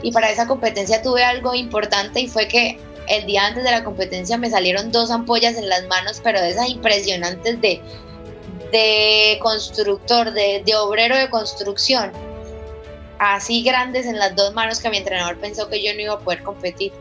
y 0.02 0.12
para 0.12 0.30
esa 0.30 0.47
competencia 0.47 1.02
tuve 1.02 1.25
algo 1.25 1.54
importante 1.54 2.21
y 2.21 2.26
fue 2.26 2.49
que 2.49 2.78
el 3.06 3.26
día 3.26 3.49
antes 3.49 3.64
de 3.64 3.71
la 3.71 3.85
competencia 3.85 4.38
me 4.38 4.49
salieron 4.49 4.90
dos 4.92 5.11
ampollas 5.11 5.56
en 5.59 5.68
las 5.68 5.87
manos, 5.88 6.23
pero 6.25 6.40
de 6.40 6.49
esas 6.49 6.71
impresionantes 6.71 7.61
de 7.61 7.82
de 8.73 9.38
constructor, 9.43 10.33
de, 10.33 10.64
obrero 10.76 11.17
de 11.17 11.29
construcción, 11.29 12.11
así 13.19 13.62
grandes 13.62 14.07
en 14.07 14.19
las 14.19 14.35
dos 14.35 14.52
manos 14.55 14.81
que 14.81 14.88
mi 14.88 14.97
entrenador 14.97 15.38
pensó 15.38 15.69
que 15.69 15.83
yo 15.83 15.95
no 15.95 16.00
iba 16.00 16.14
a 16.14 16.19
poder 16.19 16.43
competir. 16.43 16.93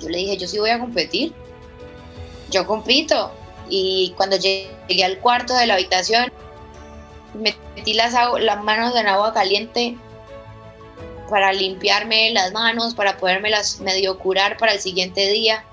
Yo 0.00 0.08
le 0.08 0.18
dije, 0.18 0.36
yo 0.36 0.48
sí 0.48 0.58
voy 0.58 0.70
a 0.70 0.78
competir, 0.78 1.32
yo 2.50 2.66
compito. 2.66 3.32
Y 3.68 4.14
cuando 4.16 4.36
llegué 4.36 5.04
al 5.04 5.18
cuarto 5.18 5.54
de 5.54 5.66
la 5.66 5.74
habitación, 5.74 6.32
metí 7.34 7.94
las, 7.94 8.14
las 8.40 8.62
manos 8.62 8.94
en 8.96 9.08
agua 9.08 9.32
caliente 9.32 9.96
para 11.28 11.52
limpiarme 11.52 12.30
las 12.32 12.52
manos, 12.52 12.94
para 12.94 13.16
poderme 13.16 13.50
las 13.50 13.80
medio 13.80 14.18
curar 14.18 14.56
para 14.58 14.72
el 14.72 14.80
siguiente 14.80 15.28
día. 15.30 15.64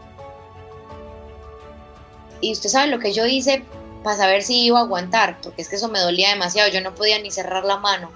Y 2.42 2.54
usted 2.54 2.70
sabe 2.70 2.88
lo 2.88 3.00
que 3.00 3.14
yo 3.14 3.26
hice 3.26 3.64
para 4.04 4.18
saber 4.18 4.44
si 4.44 4.66
iba 4.66 4.80
a 4.80 4.84
aguantar, 4.84 5.40
porque 5.42 5.62
es 5.62 5.70
que 5.70 5.76
eso 5.76 5.90
me 5.90 6.00
dolía 6.00 6.30
demasiado, 6.30 6.70
yo 6.70 6.82
no 6.82 6.96
podía 6.96 7.20
ni 7.20 7.32
cerrar 7.32 7.66
la 7.66 7.78
mano. 7.78 8.12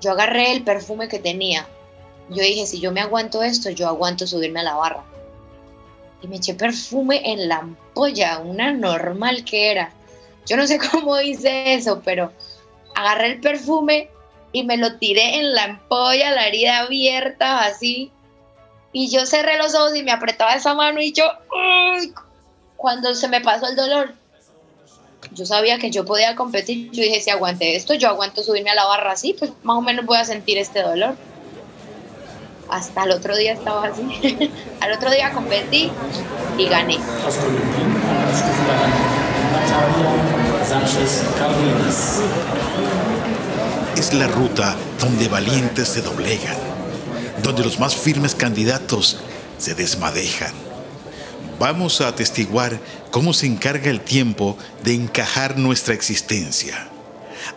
Yo 0.00 0.12
agarré 0.12 0.52
el 0.52 0.64
perfume 0.64 1.08
que 1.08 1.18
tenía. 1.18 1.66
Yo 2.28 2.42
dije, 2.42 2.66
si 2.66 2.80
yo 2.80 2.92
me 2.92 3.00
aguanto 3.00 3.42
esto, 3.42 3.70
yo 3.70 3.88
aguanto 3.88 4.26
subirme 4.26 4.60
a 4.60 4.64
la 4.64 4.74
barra. 4.74 5.04
Y 6.22 6.28
me 6.28 6.36
eché 6.36 6.54
perfume 6.54 7.32
en 7.32 7.48
la 7.48 7.58
ampolla, 7.58 8.38
una 8.38 8.72
normal 8.72 9.44
que 9.44 9.70
era. 9.70 9.92
Yo 10.46 10.56
no 10.56 10.66
sé 10.66 10.78
cómo 10.90 11.20
hice 11.20 11.74
eso, 11.74 12.02
pero 12.04 12.32
agarré 12.94 13.32
el 13.32 13.40
perfume 13.40 14.10
y 14.52 14.64
me 14.64 14.76
lo 14.76 14.98
tiré 14.98 15.36
en 15.36 15.52
la 15.54 15.64
ampolla, 15.64 16.30
la 16.32 16.48
herida 16.48 16.80
abierta, 16.80 17.64
así. 17.64 18.10
Y 18.92 19.08
yo 19.08 19.24
cerré 19.24 19.56
los 19.56 19.74
ojos 19.74 19.96
y 19.96 20.02
me 20.02 20.12
apretaba 20.12 20.54
esa 20.54 20.74
mano 20.74 21.00
y 21.00 21.12
yo, 21.12 21.24
cuando 22.82 23.14
se 23.14 23.28
me 23.28 23.40
pasó 23.40 23.68
el 23.68 23.76
dolor, 23.76 24.12
yo 25.30 25.46
sabía 25.46 25.78
que 25.78 25.92
yo 25.92 26.04
podía 26.04 26.34
competir. 26.34 26.90
Yo 26.90 27.04
dije, 27.04 27.20
si 27.20 27.30
aguante 27.30 27.76
esto, 27.76 27.94
yo 27.94 28.08
aguanto 28.08 28.42
subirme 28.42 28.70
a 28.70 28.74
la 28.74 28.84
barra 28.84 29.12
así, 29.12 29.36
pues 29.38 29.52
más 29.62 29.76
o 29.76 29.82
menos 29.82 30.04
voy 30.04 30.18
a 30.18 30.24
sentir 30.24 30.58
este 30.58 30.82
dolor. 30.82 31.14
Hasta 32.68 33.04
el 33.04 33.12
otro 33.12 33.36
día 33.36 33.52
estaba 33.52 33.86
así. 33.86 34.50
Al 34.80 34.92
otro 34.92 35.12
día 35.12 35.30
competí 35.30 35.92
y 36.58 36.68
gané. 36.68 36.98
Es 43.96 44.12
la 44.12 44.26
ruta 44.26 44.74
donde 44.98 45.28
valientes 45.28 45.86
se 45.86 46.02
doblegan, 46.02 46.56
donde 47.44 47.62
los 47.62 47.78
más 47.78 47.94
firmes 47.94 48.34
candidatos 48.34 49.20
se 49.56 49.76
desmadejan 49.76 50.71
vamos 51.58 52.00
a 52.00 52.08
atestiguar 52.08 52.80
cómo 53.10 53.32
se 53.32 53.46
encarga 53.46 53.90
el 53.90 54.00
tiempo 54.00 54.56
de 54.82 54.94
encajar 54.94 55.58
nuestra 55.58 55.94
existencia, 55.94 56.88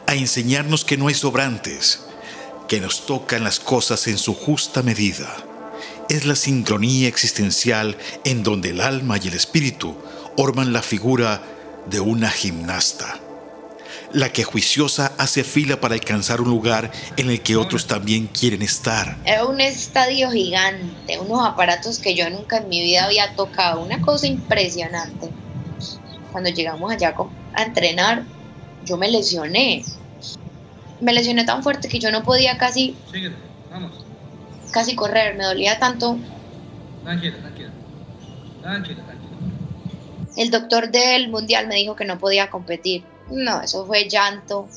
a 0.08 0.16
enseñarnos 0.16 0.86
que 0.86 0.98
no 0.98 1.08
hay 1.08 1.14
sobrantes, 1.14 2.02
que 2.68 2.80
nos 2.80 3.06
tocan 3.06 3.44
las 3.44 3.60
cosas 3.60 4.08
en 4.08 4.18
su 4.18 4.34
justa 4.34 4.84
medida. 4.84 5.36
Es 6.10 6.26
la 6.26 6.36
sincronía 6.36 7.08
existencial 7.08 7.98
en 8.24 8.44
donde 8.44 8.70
el 8.70 8.82
alma 8.82 9.18
y 9.18 9.28
el 9.28 9.34
espíritu 9.34 9.96
orman 10.38 10.74
la 10.74 10.82
figura 10.82 11.42
de 11.90 12.00
una 12.00 12.30
gimnasta 12.30 13.25
la 14.16 14.30
que 14.30 14.46
juiciosa 14.46 15.12
hace 15.18 15.44
fila 15.44 15.82
para 15.82 15.94
alcanzar 15.94 16.40
un 16.40 16.50
lugar 16.50 16.90
en 17.18 17.30
el 17.30 17.42
que 17.42 17.58
otros 17.58 17.86
también 17.86 18.28
quieren 18.28 18.62
estar. 18.62 19.18
Era 19.26 19.46
un 19.46 19.60
estadio 19.60 20.32
gigante, 20.32 21.20
unos 21.20 21.46
aparatos 21.46 22.00
que 22.00 22.16
yo 22.16 22.30
nunca 22.30 22.60
en 22.60 22.70
mi 22.70 22.82
vida 22.82 23.04
había 23.04 23.36
tocado, 23.36 23.84
una 23.84 24.00
cosa 24.02 24.26
impresionante. 24.28 25.30
Cuando 26.32 26.50
llegamos 26.50 26.90
allá 26.90 27.14
a 27.54 27.64
entrenar, 27.64 28.24
yo 28.86 28.96
me 28.96 29.12
lesioné. 29.12 29.84
Me 31.02 31.12
lesioné 31.12 31.44
tan 31.44 31.62
fuerte 31.62 31.90
que 31.90 32.00
yo 32.00 32.10
no 32.10 32.24
podía 32.24 32.58
casi, 32.58 32.96
casi 34.72 34.96
correr, 34.96 35.36
me 35.36 35.44
dolía 35.44 35.78
tanto. 35.78 36.18
Tranquila, 37.04 37.38
tranquila. 37.40 37.70
Tranquila, 38.62 39.04
tranquila. 39.04 39.32
El 40.38 40.52
doctor 40.52 40.90
del 40.90 41.28
mundial 41.30 41.68
me 41.68 41.76
dijo 41.76 41.98
que 41.98 42.06
no 42.06 42.18
podía 42.18 42.50
competir 42.50 43.04
no, 43.30 43.62
eso 43.62 43.86
fue 43.86 44.08
llanto, 44.08 44.68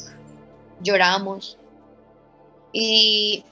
lloramos. 0.81 1.59
Y 2.73 3.45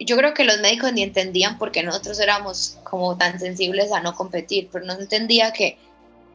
yo 0.00 0.16
creo 0.16 0.34
que 0.34 0.44
los 0.44 0.60
médicos 0.60 0.92
ni 0.92 1.02
entendían 1.02 1.58
por 1.58 1.72
qué 1.72 1.82
nosotros 1.82 2.18
éramos 2.18 2.78
como 2.84 3.16
tan 3.16 3.38
sensibles 3.38 3.92
a 3.92 4.00
no 4.00 4.14
competir, 4.14 4.68
pero 4.72 4.84
no 4.84 4.94
entendía 4.94 5.52
que 5.52 5.78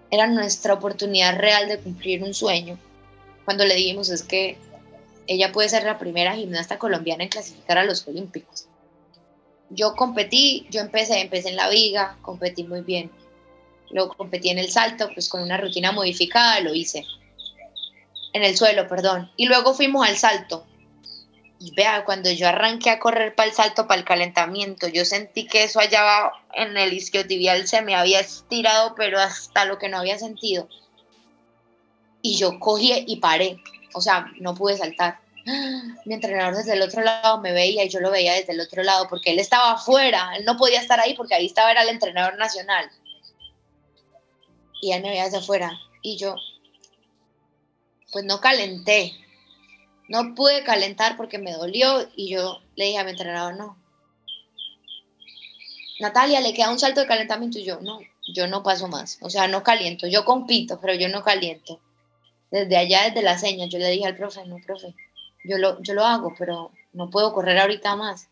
era 0.09 0.27
nuestra 0.27 0.73
oportunidad 0.73 1.37
real 1.37 1.67
de 1.67 1.79
cumplir 1.79 2.23
un 2.23 2.33
sueño. 2.33 2.77
Cuando 3.45 3.65
le 3.65 3.75
dijimos 3.75 4.09
es 4.09 4.23
que 4.23 4.57
ella 5.27 5.51
puede 5.51 5.69
ser 5.69 5.83
la 5.83 5.99
primera 5.99 6.35
gimnasta 6.35 6.79
colombiana 6.79 7.23
en 7.23 7.29
clasificar 7.29 7.77
a 7.77 7.85
los 7.85 8.07
Olímpicos. 8.07 8.67
Yo 9.69 9.95
competí, 9.95 10.67
yo 10.69 10.81
empecé, 10.81 11.21
empecé 11.21 11.49
en 11.49 11.55
la 11.55 11.69
viga, 11.69 12.17
competí 12.21 12.63
muy 12.63 12.81
bien. 12.81 13.09
Luego 13.89 14.15
competí 14.17 14.49
en 14.49 14.57
el 14.57 14.69
salto, 14.69 15.09
pues 15.13 15.29
con 15.29 15.41
una 15.41 15.57
rutina 15.57 15.91
modificada 15.91 16.59
lo 16.59 16.73
hice 16.73 17.05
en 18.33 18.43
el 18.43 18.57
suelo, 18.57 18.87
perdón. 18.87 19.31
Y 19.35 19.47
luego 19.47 19.73
fuimos 19.73 20.07
al 20.07 20.17
salto. 20.17 20.65
Y 21.59 21.71
vea, 21.75 22.05
cuando 22.05 22.31
yo 22.31 22.47
arranqué 22.47 22.89
a 22.89 22.99
correr 22.99 23.35
para 23.35 23.49
el 23.49 23.55
salto, 23.55 23.87
para 23.87 23.99
el 23.99 24.05
calentamiento, 24.05 24.87
yo 24.87 25.05
sentí 25.05 25.45
que 25.45 25.65
eso 25.65 25.79
allá 25.79 26.31
en 26.53 26.75
el 26.75 26.91
isquiotibial 26.93 27.67
se 27.67 27.83
me 27.83 27.95
había 27.95 28.19
estirado, 28.19 28.95
pero 28.95 29.19
hasta 29.19 29.65
lo 29.65 29.77
que 29.77 29.87
no 29.87 29.99
había 29.99 30.17
sentido. 30.17 30.67
Y 32.23 32.37
yo 32.37 32.59
cogí 32.59 33.03
y 33.05 33.17
paré. 33.17 33.57
O 33.93 34.01
sea, 34.01 34.25
no 34.39 34.55
pude 34.55 34.77
saltar. 34.77 35.19
Mi 36.05 36.13
entrenador 36.13 36.55
desde 36.55 36.73
el 36.73 36.81
otro 36.81 37.03
lado 37.03 37.39
me 37.39 37.51
veía 37.51 37.83
y 37.83 37.89
yo 37.89 37.99
lo 37.99 38.11
veía 38.11 38.33
desde 38.33 38.53
el 38.53 38.61
otro 38.61 38.83
lado 38.83 39.07
porque 39.07 39.31
él 39.31 39.39
estaba 39.39 39.73
afuera, 39.73 40.33
él 40.37 40.45
no 40.45 40.57
podía 40.57 40.79
estar 40.79 40.99
ahí 40.99 41.15
porque 41.15 41.35
ahí 41.35 41.45
estaba 41.45 41.71
era 41.71 41.83
el 41.83 41.89
entrenador 41.89 42.37
nacional. 42.37 42.89
Y 44.81 44.93
él 44.93 45.01
me 45.01 45.09
veía 45.09 45.25
desde 45.25 45.37
afuera 45.37 45.71
y 46.01 46.17
yo, 46.17 46.35
pues 48.11 48.25
no 48.25 48.41
calenté, 48.41 49.13
no 50.07 50.35
pude 50.35 50.63
calentar 50.63 51.15
porque 51.15 51.37
me 51.37 51.53
dolió 51.53 52.09
y 52.15 52.29
yo 52.29 52.61
le 52.75 52.85
dije 52.85 52.97
a 52.97 53.03
mi 53.03 53.11
entrenador, 53.11 53.55
no. 53.55 53.77
Natalia, 55.99 56.41
le 56.41 56.53
queda 56.53 56.71
un 56.71 56.79
salto 56.79 56.99
de 56.99 57.07
calentamiento 57.07 57.59
y 57.59 57.63
yo, 57.63 57.79
no, 57.79 57.99
yo 58.33 58.47
no 58.47 58.63
paso 58.63 58.87
más. 58.87 59.19
O 59.21 59.29
sea, 59.29 59.47
no 59.47 59.63
caliento. 59.63 60.07
Yo 60.07 60.25
compito, 60.25 60.79
pero 60.81 60.95
yo 60.95 61.07
no 61.09 61.23
caliento. 61.23 61.79
Desde 62.49 62.75
allá, 62.75 63.03
desde 63.03 63.21
la 63.21 63.37
seña, 63.37 63.67
yo 63.67 63.77
le 63.77 63.89
dije 63.91 64.07
al 64.07 64.17
profe, 64.17 64.45
no, 64.45 64.57
profe, 64.65 64.93
yo 65.43 65.57
lo, 65.57 65.81
yo 65.81 65.93
lo 65.93 66.03
hago, 66.05 66.33
pero 66.37 66.71
no 66.91 67.09
puedo 67.09 67.33
correr 67.33 67.57
ahorita 67.59 67.95
más. 67.95 68.27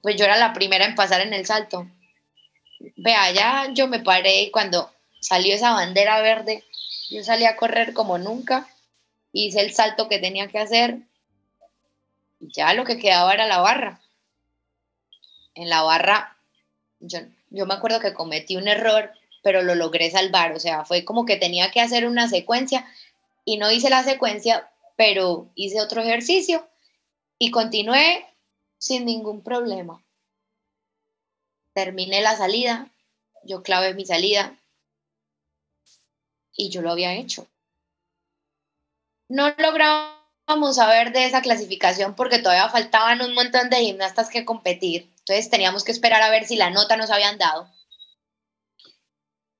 Pues 0.00 0.16
yo 0.16 0.24
era 0.24 0.36
la 0.38 0.52
primera 0.52 0.86
en 0.86 0.94
pasar 0.94 1.20
en 1.20 1.34
el 1.34 1.44
salto. 1.44 1.86
Vea, 2.96 3.30
ya 3.32 3.68
yo 3.72 3.86
me 3.86 4.00
paré 4.00 4.42
y 4.42 4.50
cuando 4.50 4.90
salió 5.20 5.54
esa 5.54 5.72
bandera 5.72 6.20
verde, 6.22 6.64
yo 7.12 7.22
salí 7.22 7.44
a 7.44 7.56
correr 7.56 7.92
como 7.92 8.18
nunca 8.18 8.68
hice 9.32 9.60
el 9.60 9.72
salto 9.72 10.08
que 10.08 10.18
tenía 10.18 10.48
que 10.48 10.58
hacer, 10.58 10.98
ya 12.40 12.74
lo 12.74 12.84
que 12.84 12.98
quedaba 12.98 13.32
era 13.32 13.46
la 13.46 13.58
barra. 13.58 14.00
En 15.54 15.68
la 15.68 15.82
barra, 15.82 16.36
yo, 17.00 17.20
yo 17.50 17.66
me 17.66 17.74
acuerdo 17.74 18.00
que 18.00 18.14
cometí 18.14 18.56
un 18.56 18.68
error, 18.68 19.12
pero 19.42 19.62
lo 19.62 19.74
logré 19.74 20.10
salvar, 20.10 20.52
o 20.52 20.60
sea, 20.60 20.84
fue 20.84 21.04
como 21.04 21.26
que 21.26 21.36
tenía 21.36 21.70
que 21.70 21.80
hacer 21.80 22.06
una 22.06 22.28
secuencia 22.28 22.86
y 23.44 23.58
no 23.58 23.70
hice 23.70 23.90
la 23.90 24.04
secuencia, 24.04 24.70
pero 24.96 25.50
hice 25.54 25.80
otro 25.80 26.02
ejercicio 26.02 26.66
y 27.38 27.50
continué 27.50 28.26
sin 28.78 29.04
ningún 29.04 29.42
problema. 29.42 30.02
Terminé 31.74 32.20
la 32.22 32.36
salida, 32.36 32.90
yo 33.44 33.62
clavé 33.62 33.94
mi 33.94 34.04
salida 34.04 34.56
y 36.56 36.70
yo 36.70 36.82
lo 36.82 36.90
había 36.90 37.14
hecho 37.14 37.48
no 39.32 39.48
logramos 39.56 40.76
saber 40.76 41.12
de 41.12 41.24
esa 41.24 41.40
clasificación 41.40 42.14
porque 42.14 42.38
todavía 42.38 42.68
faltaban 42.68 43.22
un 43.22 43.32
montón 43.32 43.70
de 43.70 43.78
gimnastas 43.78 44.28
que 44.28 44.44
competir. 44.44 45.10
Entonces 45.20 45.48
teníamos 45.48 45.84
que 45.84 45.92
esperar 45.92 46.20
a 46.22 46.30
ver 46.30 46.44
si 46.44 46.56
la 46.56 46.68
nota 46.68 46.98
nos 46.98 47.10
habían 47.10 47.38
dado. 47.38 47.66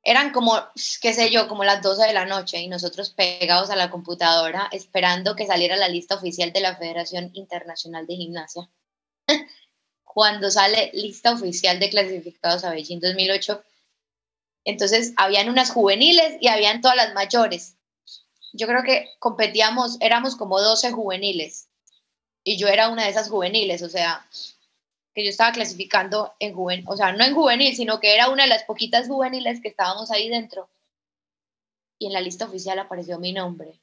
Eran 0.05 0.33
como, 0.33 0.59
qué 1.01 1.15
sé 1.15 1.31
yo, 1.31 1.49
como 1.49 1.65
las 1.65 1.81
12 1.81 2.07
de 2.07 2.13
la 2.13 2.27
noche 2.27 2.61
y 2.61 2.69
nosotros 2.69 3.11
pegados 3.11 3.71
a 3.71 3.77
la 3.77 3.91
computadora 3.91 4.69
esperando 4.73 5.37
que 5.37 5.47
saliera 5.47 5.77
la 5.77 5.89
lista 5.89 6.17
oficial 6.17 6.53
de 6.53 6.61
la 6.61 6.77
Federación 6.77 7.31
Internacional 7.33 8.07
de 8.07 8.17
Gimnasia. 8.17 8.69
Cuando 10.05 10.51
sale 10.51 10.91
lista 10.93 11.33
oficial 11.33 11.79
de 11.79 11.89
clasificados 11.89 12.65
a 12.65 12.71
Beijing 12.71 13.01
2008, 13.01 13.65
entonces 14.65 15.13
habían 15.17 15.49
unas 15.49 15.71
juveniles 15.71 16.37
y 16.41 16.49
habían 16.49 16.81
todas 16.81 16.97
las 16.97 17.15
mayores 17.15 17.77
yo 18.53 18.67
creo 18.67 18.83
que 18.83 19.09
competíamos, 19.19 19.97
éramos 20.01 20.37
como 20.37 20.61
12 20.61 20.93
juveniles 20.93 21.69
y 22.45 22.59
yo 22.59 22.69
era 22.69 22.89
una 22.89 23.05
de 23.05 23.11
esas 23.11 23.29
juveniles, 23.29 23.83
o 23.83 23.89
sea, 23.89 24.27
que 25.15 25.25
yo 25.25 25.31
estaba 25.31 25.53
clasificando 25.53 26.35
en 26.39 26.55
juvenil, 26.55 26.85
o 26.89 26.97
sea, 26.97 27.13
no 27.13 27.25
en 27.25 27.35
juvenil, 27.35 27.75
sino 27.75 28.01
que 28.01 28.15
era 28.15 28.29
una 28.29 28.45
de 28.45 28.49
las 28.49 28.65
poquitas 28.65 29.09
juveniles 29.09 29.61
que 29.61 29.69
estábamos 29.69 30.11
ahí 30.11 30.29
dentro. 30.29 30.69
Y 31.99 32.07
en 32.07 32.13
la 32.13 32.21
lista 32.21 32.47
oficial 32.47 32.79
apareció 32.79 33.19
mi 33.19 33.33
nombre. 33.33 33.79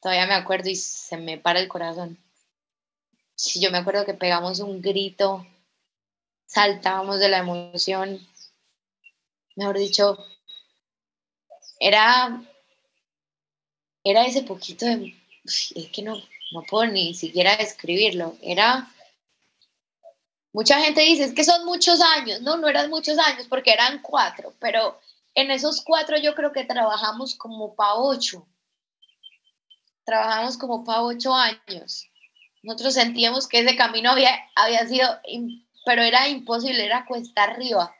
Todavía 0.00 0.26
me 0.26 0.34
acuerdo 0.34 0.70
y 0.70 0.76
se 0.76 1.16
me 1.16 1.36
para 1.36 1.60
el 1.60 1.68
corazón. 1.68 2.18
Sí, 3.34 3.60
yo 3.60 3.70
me 3.70 3.78
acuerdo 3.78 4.06
que 4.06 4.14
pegamos 4.14 4.60
un 4.60 4.80
grito, 4.80 5.46
saltábamos 6.46 7.20
de 7.20 7.28
la 7.28 7.38
emoción. 7.38 8.26
Mejor 9.56 9.78
dicho, 9.78 10.18
era, 11.78 12.42
era 14.04 14.26
ese 14.26 14.42
poquito 14.42 14.86
de, 14.86 15.14
es 15.44 15.90
que 15.92 16.02
no, 16.02 16.16
no 16.52 16.62
puedo 16.62 16.86
ni 16.86 17.14
siquiera 17.14 17.56
describirlo, 17.56 18.36
era, 18.42 18.90
mucha 20.52 20.80
gente 20.80 21.02
dice, 21.02 21.24
es 21.24 21.34
que 21.34 21.44
son 21.44 21.64
muchos 21.64 22.00
años, 22.00 22.40
no, 22.42 22.56
no 22.56 22.68
eran 22.68 22.90
muchos 22.90 23.18
años 23.18 23.46
porque 23.48 23.72
eran 23.72 24.00
cuatro, 24.02 24.54
pero 24.58 24.98
en 25.34 25.50
esos 25.50 25.82
cuatro 25.82 26.16
yo 26.18 26.34
creo 26.34 26.52
que 26.52 26.64
trabajamos 26.64 27.34
como 27.34 27.74
para 27.74 27.94
ocho, 27.94 28.46
trabajamos 30.04 30.56
como 30.56 30.84
para 30.84 31.02
ocho 31.02 31.34
años. 31.34 32.08
Nosotros 32.62 32.94
sentíamos 32.94 33.46
que 33.46 33.60
ese 33.60 33.76
camino 33.76 34.10
había, 34.10 34.30
había 34.56 34.86
sido, 34.88 35.08
pero 35.86 36.02
era 36.02 36.28
imposible, 36.28 36.84
era 36.84 37.06
cuesta 37.06 37.44
arriba. 37.44 37.96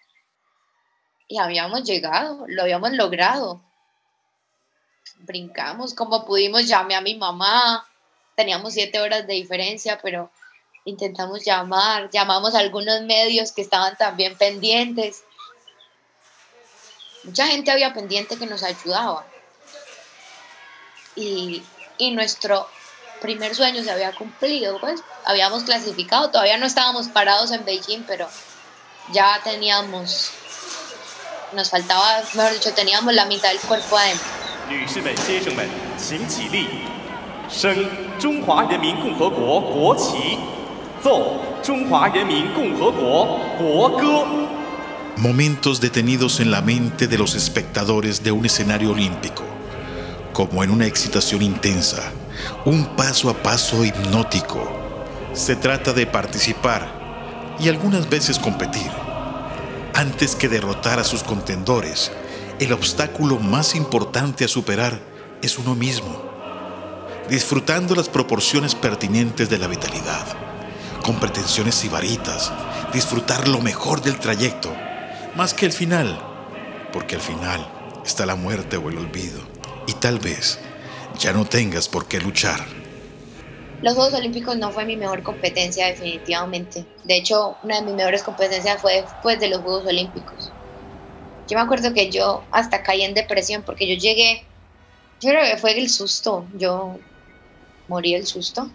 Y 1.27 1.39
habíamos 1.39 1.85
llegado, 1.85 2.45
lo 2.47 2.63
habíamos 2.63 2.93
logrado 2.93 3.63
brincamos 5.19 5.95
como 5.95 6.25
pudimos, 6.25 6.67
llamé 6.67 6.95
a 6.95 7.01
mi 7.01 7.15
mamá, 7.15 7.87
teníamos 8.35 8.75
siete 8.75 9.01
horas 9.01 9.27
de 9.27 9.35
diferencia, 9.35 9.99
pero 10.03 10.31
intentamos 10.85 11.45
llamar, 11.45 12.11
llamamos 12.11 12.55
a 12.55 12.61
algunos 12.61 13.03
medios 13.03 13.53
que 13.53 13.63
estaban 13.63 13.97
también 13.97 14.37
pendientes. 14.37 15.25
Mucha 17.25 17.47
gente 17.47 17.71
había 17.71 17.93
pendiente 17.93 18.39
que 18.39 18.47
nos 18.47 18.63
ayudaba. 18.63 19.27
Y, 21.17 21.63
y 21.99 22.11
nuestro 22.13 22.69
primer 23.21 23.55
sueño 23.55 23.83
se 23.83 23.91
había 23.91 24.13
cumplido, 24.13 24.79
pues 24.81 25.03
habíamos 25.25 25.65
clasificado, 25.65 26.31
todavía 26.31 26.59
no 26.59 26.67
estábamos 26.67 27.09
parados 27.09 27.51
en 27.51 27.65
Beijing, 27.65 28.05
pero 28.07 28.29
ya 29.13 29.41
teníamos, 29.45 30.31
nos 31.53 31.71
faltaba, 31.71 32.23
mejor 32.35 32.53
dicho, 32.53 32.73
teníamos 32.75 33.15
la 33.15 33.27
mitad 33.27 33.51
del 33.51 33.61
cuerpo 33.61 33.97
adentro. 33.97 34.27
Momentos 45.17 45.81
detenidos 45.81 46.41
en 46.41 46.51
la 46.51 46.61
mente 46.61 47.07
de 47.07 47.17
los 47.17 47.35
espectadores 47.35 48.23
de 48.23 48.33
un 48.33 48.45
escenario 48.45 48.91
olímpico, 48.91 49.45
como 50.33 50.63
en 50.65 50.71
una 50.71 50.87
excitación 50.87 51.43
intensa, 51.43 52.13
un 52.65 52.97
paso 52.97 53.31
a 53.31 53.35
paso 53.35 53.85
hipnótico. 53.85 54.69
Se 55.33 55.57
trata 55.57 55.93
de 55.93 56.07
participar 56.07 57.57
y 57.59 57.69
algunas 57.69 58.09
veces 58.09 58.39
competir, 58.39 58.91
antes 59.95 60.35
que 60.35 60.49
derrotar 60.49 60.99
a 60.99 61.05
sus 61.05 61.23
contendores 61.23 62.13
el 62.59 62.73
obstáculo 62.73 63.39
más 63.39 63.75
importante 63.75 64.45
a 64.45 64.49
superar 64.49 64.99
es 65.43 65.59
uno 65.59 65.75
mismo, 65.75 66.23
disfrutando 67.29 67.95
las 67.95 68.09
proporciones 68.09 68.75
pertinentes 68.75 69.51
de 69.51 69.59
la 69.59 69.67
vitalidad, 69.67 70.27
con 71.05 71.17
pretensiones 71.17 71.75
sibaritas, 71.75 72.53
disfrutar 72.93 73.47
lo 73.47 73.61
mejor 73.61 74.01
del 74.01 74.19
trayecto, 74.19 74.75
más 75.35 75.53
que 75.53 75.67
el 75.67 75.73
final, 75.73 76.19
porque 76.93 77.17
al 77.17 77.21
final 77.21 77.67
está 78.07 78.25
la 78.25 78.37
muerte 78.37 78.79
o 78.79 78.89
el 78.89 78.99
olvido, 78.99 79.41
y 79.87 79.93
tal 79.93 80.19
vez 80.19 80.59
ya 81.19 81.33
no 81.33 81.45
tengas 81.45 81.89
por 81.89 82.07
qué 82.07 82.21
luchar. 82.21 82.61
Los 83.83 83.95
Juegos 83.95 84.15
Olímpicos 84.15 84.57
no 84.57 84.71
fue 84.71 84.85
mi 84.85 84.97
mejor 84.97 85.23
competencia 85.23 85.87
definitivamente. 85.87 86.85
De 87.05 87.17
hecho, 87.17 87.57
una 87.63 87.77
de 87.77 87.87
mis 87.87 87.95
mejores 87.95 88.23
competencias 88.23 88.81
fue 88.81 89.03
después 89.03 89.39
de 89.39 89.49
los 89.49 89.61
Juegos 89.61 89.87
Olímpicos. 89.87 90.51
Yo 91.49 91.57
me 91.57 91.63
acuerdo 91.63 91.93
que 91.93 92.11
yo 92.11 92.43
hasta 92.51 92.83
caí 92.83 93.03
en 93.03 93.15
depresión 93.15 93.63
porque 93.63 93.87
yo 93.87 93.95
llegué, 94.01 94.45
yo 95.21 95.31
creo 95.31 95.45
que 95.45 95.57
fue 95.59 95.79
el 95.79 95.89
susto, 95.89 96.45
yo 96.55 96.99
morí 97.87 98.15
el 98.15 98.27
susto, 98.27 98.69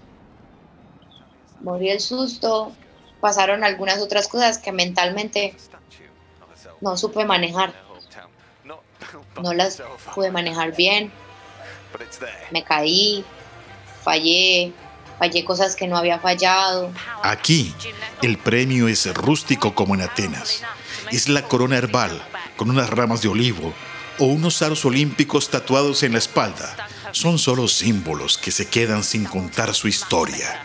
morí 1.61 1.89
el 1.89 1.99
susto, 1.99 2.71
pasaron 3.19 3.63
algunas 3.63 4.01
otras 4.01 4.27
cosas 4.27 4.57
que 4.57 4.71
mentalmente 4.71 5.55
no 6.79 6.95
supe 6.95 7.25
manejar, 7.25 7.73
no 9.41 9.53
las 9.53 9.81
pude 10.15 10.31
manejar 10.31 10.75
bien, 10.75 11.11
me 12.51 12.63
caí, 12.63 13.23
fallé, 14.03 14.73
fallé 15.19 15.43
cosas 15.45 15.75
que 15.75 15.87
no 15.87 15.97
había 15.97 16.19
fallado. 16.19 16.91
Aquí 17.23 17.73
el 18.21 18.37
premio 18.37 18.87
es 18.87 19.13
rústico 19.13 19.75
como 19.75 19.95
en 19.95 20.01
Atenas, 20.01 20.61
es 21.11 21.29
la 21.29 21.43
corona 21.43 21.77
herbal 21.77 22.21
con 22.57 22.69
unas 22.69 22.89
ramas 22.89 23.21
de 23.21 23.29
olivo 23.29 23.73
o 24.19 24.25
unos 24.25 24.61
aros 24.61 24.85
olímpicos 24.85 25.49
tatuados 25.49 26.03
en 26.03 26.13
la 26.13 26.19
espalda, 26.19 26.87
son 27.11 27.39
solo 27.39 27.67
símbolos 27.67 28.37
que 28.37 28.51
se 28.51 28.67
quedan 28.67 29.03
sin 29.03 29.25
contar 29.25 29.73
su 29.73 29.87
historia. 29.87 30.63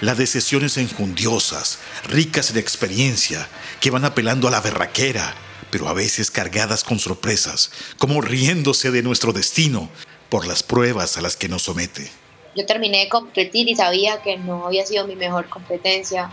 La 0.00 0.14
de 0.14 0.26
sesiones 0.26 0.76
enjundiosas, 0.76 1.78
ricas 2.04 2.50
en 2.50 2.58
experiencia, 2.58 3.48
que 3.80 3.90
van 3.90 4.04
apelando 4.04 4.46
a 4.46 4.50
la 4.50 4.60
berraquera, 4.60 5.34
pero 5.70 5.88
a 5.88 5.94
veces 5.94 6.30
cargadas 6.30 6.84
con 6.84 6.98
sorpresas, 6.98 7.70
como 7.98 8.20
riéndose 8.20 8.90
de 8.90 9.02
nuestro 9.02 9.32
destino 9.32 9.90
por 10.28 10.46
las 10.46 10.62
pruebas 10.62 11.16
a 11.16 11.22
las 11.22 11.36
que 11.36 11.48
nos 11.48 11.62
somete. 11.62 12.10
Yo 12.54 12.64
terminé 12.64 13.00
de 13.00 13.08
competir 13.08 13.68
y 13.68 13.76
sabía 13.76 14.22
que 14.22 14.38
no 14.38 14.66
había 14.66 14.86
sido 14.86 15.06
mi 15.06 15.14
mejor 15.14 15.48
competencia. 15.48 16.30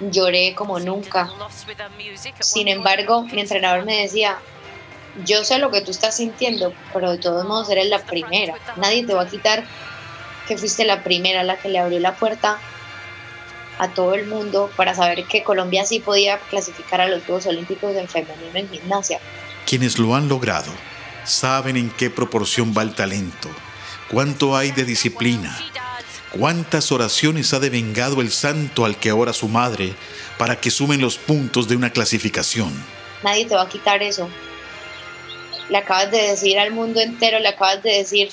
Lloré 0.00 0.54
como 0.54 0.78
nunca. 0.78 1.28
Sin 2.40 2.68
embargo, 2.68 3.22
mi 3.22 3.40
entrenador 3.40 3.84
me 3.84 4.02
decía, 4.02 4.38
yo 5.24 5.44
sé 5.44 5.58
lo 5.58 5.70
que 5.70 5.80
tú 5.80 5.90
estás 5.90 6.16
sintiendo, 6.16 6.72
pero 6.92 7.12
de 7.12 7.18
todos 7.18 7.44
modos 7.46 7.68
eres 7.70 7.88
la 7.88 8.04
primera. 8.04 8.54
Nadie 8.76 9.04
te 9.04 9.14
va 9.14 9.22
a 9.22 9.28
quitar 9.28 9.64
que 10.46 10.56
fuiste 10.56 10.84
la 10.84 11.02
primera 11.02 11.42
la 11.42 11.56
que 11.56 11.68
le 11.68 11.78
abrió 11.78 11.98
la 12.00 12.14
puerta 12.14 12.58
a 13.78 13.88
todo 13.88 14.14
el 14.14 14.26
mundo 14.26 14.70
para 14.76 14.94
saber 14.94 15.24
que 15.24 15.42
Colombia 15.42 15.84
sí 15.84 15.98
podía 15.98 16.38
clasificar 16.38 17.00
a 17.00 17.08
los 17.08 17.24
Juegos 17.24 17.46
Olímpicos 17.46 17.94
en 17.96 18.08
femenino 18.08 18.50
en 18.54 18.68
gimnasia. 18.68 19.18
Quienes 19.66 19.98
lo 19.98 20.14
han 20.14 20.28
logrado 20.28 20.70
saben 21.24 21.76
en 21.76 21.90
qué 21.90 22.10
proporción 22.10 22.74
va 22.76 22.82
el 22.82 22.94
talento, 22.94 23.48
cuánto 24.10 24.56
hay 24.56 24.70
de 24.70 24.84
disciplina, 24.84 25.56
cuántas 26.30 26.92
oraciones 26.92 27.52
ha 27.52 27.60
devengado 27.60 28.20
el 28.20 28.30
santo 28.30 28.84
al 28.84 28.96
que 28.96 29.12
ora 29.12 29.32
su 29.32 29.48
madre 29.48 29.94
para 30.38 30.60
que 30.60 30.70
sumen 30.70 31.00
los 31.00 31.16
puntos 31.16 31.68
de 31.68 31.76
una 31.76 31.90
clasificación. 31.90 32.72
Nadie 33.22 33.46
te 33.46 33.54
va 33.54 33.62
a 33.62 33.68
quitar 33.68 34.02
eso. 34.02 34.28
Le 35.70 35.78
acabas 35.78 36.10
de 36.10 36.18
decir 36.18 36.58
al 36.58 36.72
mundo 36.72 37.00
entero, 37.00 37.38
le 37.38 37.48
acabas 37.48 37.82
de 37.82 37.92
decir, 37.92 38.30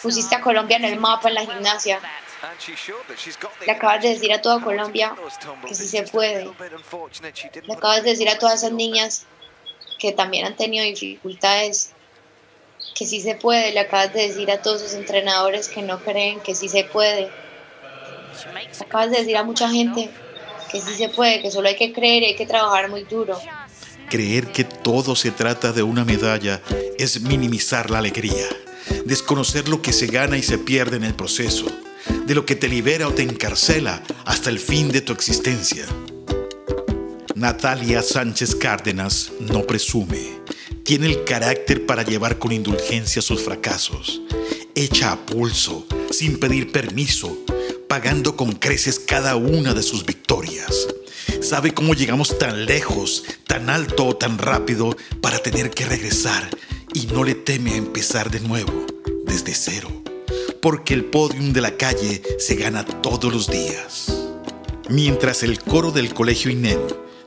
pusiste 0.00 0.36
a 0.36 0.40
Colombia 0.40 0.76
en 0.76 0.84
el 0.84 1.00
mapa 1.00 1.28
en 1.28 1.34
la 1.34 1.40
gimnasia. 1.40 2.00
Le 3.66 3.72
acabas 3.72 4.02
de 4.02 4.10
decir 4.10 4.32
a 4.32 4.40
toda 4.40 4.60
Colombia 4.60 5.16
que 5.66 5.74
sí 5.74 5.88
se 5.88 6.04
puede. 6.04 6.48
Le 7.66 7.74
acabas 7.74 8.04
de 8.04 8.10
decir 8.10 8.28
a 8.28 8.38
todas 8.38 8.62
esas 8.62 8.72
niñas 8.72 9.26
que 9.98 10.12
también 10.12 10.44
han 10.44 10.54
tenido 10.54 10.84
dificultades 10.84 11.93
que 12.94 13.06
sí 13.06 13.20
se 13.20 13.34
puede. 13.34 13.72
Le 13.72 13.80
acabas 13.80 14.12
de 14.12 14.28
decir 14.28 14.50
a 14.50 14.62
todos 14.62 14.82
esos 14.82 14.94
entrenadores 14.94 15.68
que 15.68 15.82
no 15.82 16.00
creen 16.00 16.40
que 16.40 16.54
sí 16.54 16.68
se 16.68 16.84
puede. 16.84 17.30
Acabas 18.80 19.10
de 19.10 19.18
decir 19.18 19.36
a 19.36 19.44
mucha 19.44 19.68
gente 19.68 20.10
que 20.70 20.80
sí 20.80 20.94
se 20.94 21.08
puede, 21.08 21.40
que 21.40 21.50
solo 21.50 21.68
hay 21.68 21.76
que 21.76 21.92
creer 21.92 22.22
y 22.22 22.26
hay 22.26 22.36
que 22.36 22.46
trabajar 22.46 22.90
muy 22.90 23.04
duro. 23.04 23.38
Creer 24.10 24.48
que 24.48 24.64
todo 24.64 25.16
se 25.16 25.30
trata 25.30 25.72
de 25.72 25.82
una 25.82 26.04
medalla 26.04 26.60
es 26.98 27.20
minimizar 27.20 27.90
la 27.90 27.98
alegría, 27.98 28.46
desconocer 29.04 29.68
lo 29.68 29.80
que 29.80 29.92
se 29.92 30.06
gana 30.06 30.36
y 30.36 30.42
se 30.42 30.58
pierde 30.58 30.96
en 30.96 31.04
el 31.04 31.14
proceso, 31.14 31.66
de 32.26 32.34
lo 32.34 32.44
que 32.44 32.56
te 32.56 32.68
libera 32.68 33.08
o 33.08 33.14
te 33.14 33.22
encarcela 33.22 34.02
hasta 34.24 34.50
el 34.50 34.58
fin 34.58 34.90
de 34.90 35.00
tu 35.00 35.12
existencia. 35.12 35.86
Natalia 37.34 38.02
Sánchez 38.02 38.54
Cárdenas 38.54 39.32
no 39.40 39.62
presume, 39.62 40.40
tiene 40.84 41.06
el 41.06 41.24
carácter 41.24 41.86
para 41.86 42.02
llevar 42.02 42.38
con 42.38 42.52
indulgencia 42.52 43.22
sus 43.22 43.42
fracasos, 43.42 44.20
hecha 44.74 45.12
a 45.12 45.26
pulso, 45.26 45.86
sin 46.10 46.38
pedir 46.38 46.72
permiso, 46.72 47.38
pagando 47.88 48.36
con 48.36 48.52
creces 48.52 49.00
cada 49.00 49.36
una 49.36 49.72
de 49.72 49.82
sus 49.82 50.04
victorias. 50.04 50.86
Sabe 51.40 51.72
cómo 51.72 51.94
llegamos 51.94 52.38
tan 52.38 52.66
lejos, 52.66 53.24
tan 53.46 53.70
alto 53.70 54.06
o 54.06 54.16
tan 54.16 54.36
rápido 54.36 54.94
para 55.22 55.38
tener 55.38 55.70
que 55.70 55.86
regresar 55.86 56.50
y 56.92 57.06
no 57.06 57.24
le 57.24 57.34
teme 57.34 57.72
a 57.72 57.76
empezar 57.76 58.30
de 58.30 58.40
nuevo, 58.40 58.86
desde 59.24 59.54
cero, 59.54 59.88
porque 60.60 60.92
el 60.92 61.06
podium 61.06 61.54
de 61.54 61.62
la 61.62 61.78
calle 61.78 62.22
se 62.38 62.56
gana 62.56 62.84
todos 62.84 63.32
los 63.32 63.50
días. 63.50 64.12
Mientras 64.90 65.42
el 65.42 65.60
coro 65.60 65.92
del 65.92 66.12
colegio 66.12 66.50
INEM 66.50 66.80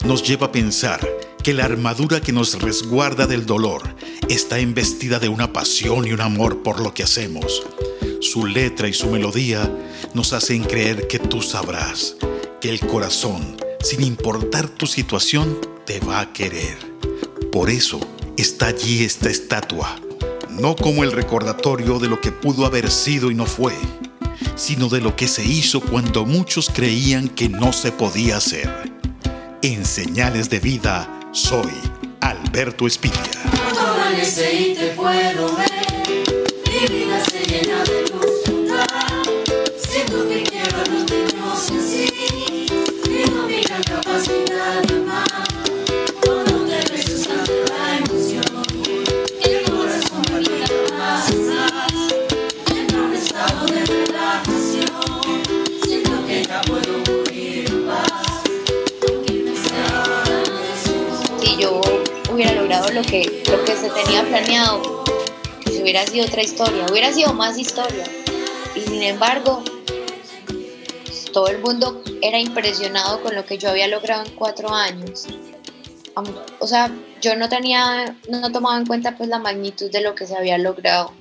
nos 0.06 0.22
lleva 0.22 0.48
a 0.48 0.52
pensar 0.52 1.08
que 1.48 1.54
la 1.54 1.64
armadura 1.64 2.20
que 2.20 2.34
nos 2.34 2.62
resguarda 2.62 3.26
del 3.26 3.46
dolor 3.46 3.82
está 4.28 4.60
investida 4.60 5.18
de 5.18 5.30
una 5.30 5.54
pasión 5.54 6.06
y 6.06 6.12
un 6.12 6.20
amor 6.20 6.62
por 6.62 6.82
lo 6.82 6.94
que 6.94 7.04
hacemos. 7.04 7.64
Su 8.20 8.46
letra 8.46 8.90
y 8.90 8.94
su 8.94 9.08
melodía 9.08 9.74
nos 10.14 10.34
hacen 10.34 10.66
creer 10.66 11.08
que 11.08 11.20
tú 11.20 11.42
sabrás 11.42 12.18
que 12.60 12.68
el 12.68 12.82
corazón 12.82 13.56
sin 13.80 14.04
importar 14.04 14.68
tu 14.68 14.88
situación, 14.88 15.58
te 15.86 16.02
va 16.02 16.20
a 16.20 16.34
querer. 16.34 16.78
Por 17.50 17.70
eso 17.70 18.02
está 18.36 18.68
allí 18.68 19.06
esta 19.06 19.30
estatua, 19.30 19.96
no 20.50 20.76
como 20.76 21.06
el 21.06 21.14
recordatorio 21.14 21.98
de 21.98 22.10
lo 22.10 22.20
que 22.20 22.34
pudo 22.34 22.66
haber 22.66 22.92
sido 22.92 23.32
y 23.32 23.36
no 23.36 23.46
fue, 23.46 23.74
sino 24.56 24.90
de 24.90 25.00
lo 25.00 25.16
que 25.16 25.30
se 25.30 25.46
hizo 25.46 25.80
cuando 25.80 26.26
muchos 26.26 26.70
creían 26.70 27.30
que 27.30 27.48
no 27.48 27.72
se 27.72 27.94
podía 27.94 28.36
hacer. 28.36 28.70
En 29.62 29.86
señales 29.86 30.50
de 30.50 30.60
vida, 30.60 31.17
soy 31.38 31.72
Alberto 32.22 32.88
Espitia. 32.88 33.22
lo 35.36 35.77
se 63.88 64.04
tenía 64.04 64.24
planeado, 64.24 65.04
si 65.66 65.82
hubiera 65.82 66.06
sido 66.06 66.26
otra 66.26 66.44
historia, 66.44 66.86
hubiera 66.90 67.14
sido 67.14 67.34
más 67.34 67.58
historia. 67.58 68.04
Y 68.76 68.82
sin 68.82 69.02
embargo, 69.02 69.64
todo 71.32 71.48
el 71.48 71.60
mundo 71.60 72.02
era 72.22 72.40
impresionado 72.40 73.22
con 73.22 73.36
lo 73.36 73.46
que 73.46 73.58
yo 73.58 73.70
había 73.70 73.88
logrado 73.88 74.26
en 74.26 74.36
cuatro 74.36 74.74
años. 74.74 75.28
O 76.60 76.68
sea, 76.68 76.92
yo 77.22 77.36
no 77.36 77.48
tenía, 77.48 78.18
no 78.30 78.52
tomaba 78.52 78.78
en 78.78 78.86
cuenta 78.86 79.16
pues 79.16 79.30
la 79.30 79.40
magnitud 79.40 79.90
de 79.92 80.02
lo 80.02 80.16
que 80.16 80.26
se 80.26 80.36
había 80.36 80.58
logrado. 80.58 81.14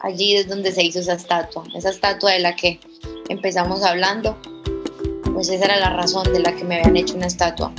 Allí 0.00 0.36
es 0.36 0.48
donde 0.48 0.72
se 0.72 0.82
hizo 0.82 1.00
esa 1.00 1.14
estatua, 1.14 1.64
esa 1.74 1.90
estatua 1.90 2.32
de 2.32 2.40
la 2.40 2.54
que 2.54 2.80
empezamos 3.28 3.82
hablando, 3.82 4.36
pues 5.32 5.48
esa 5.48 5.64
era 5.64 5.76
la 5.80 5.90
razón 5.90 6.30
de 6.32 6.40
la 6.40 6.54
que 6.54 6.64
me 6.64 6.76
habían 6.76 6.96
hecho 6.96 7.14
una 7.14 7.26
estatua. 7.26 7.72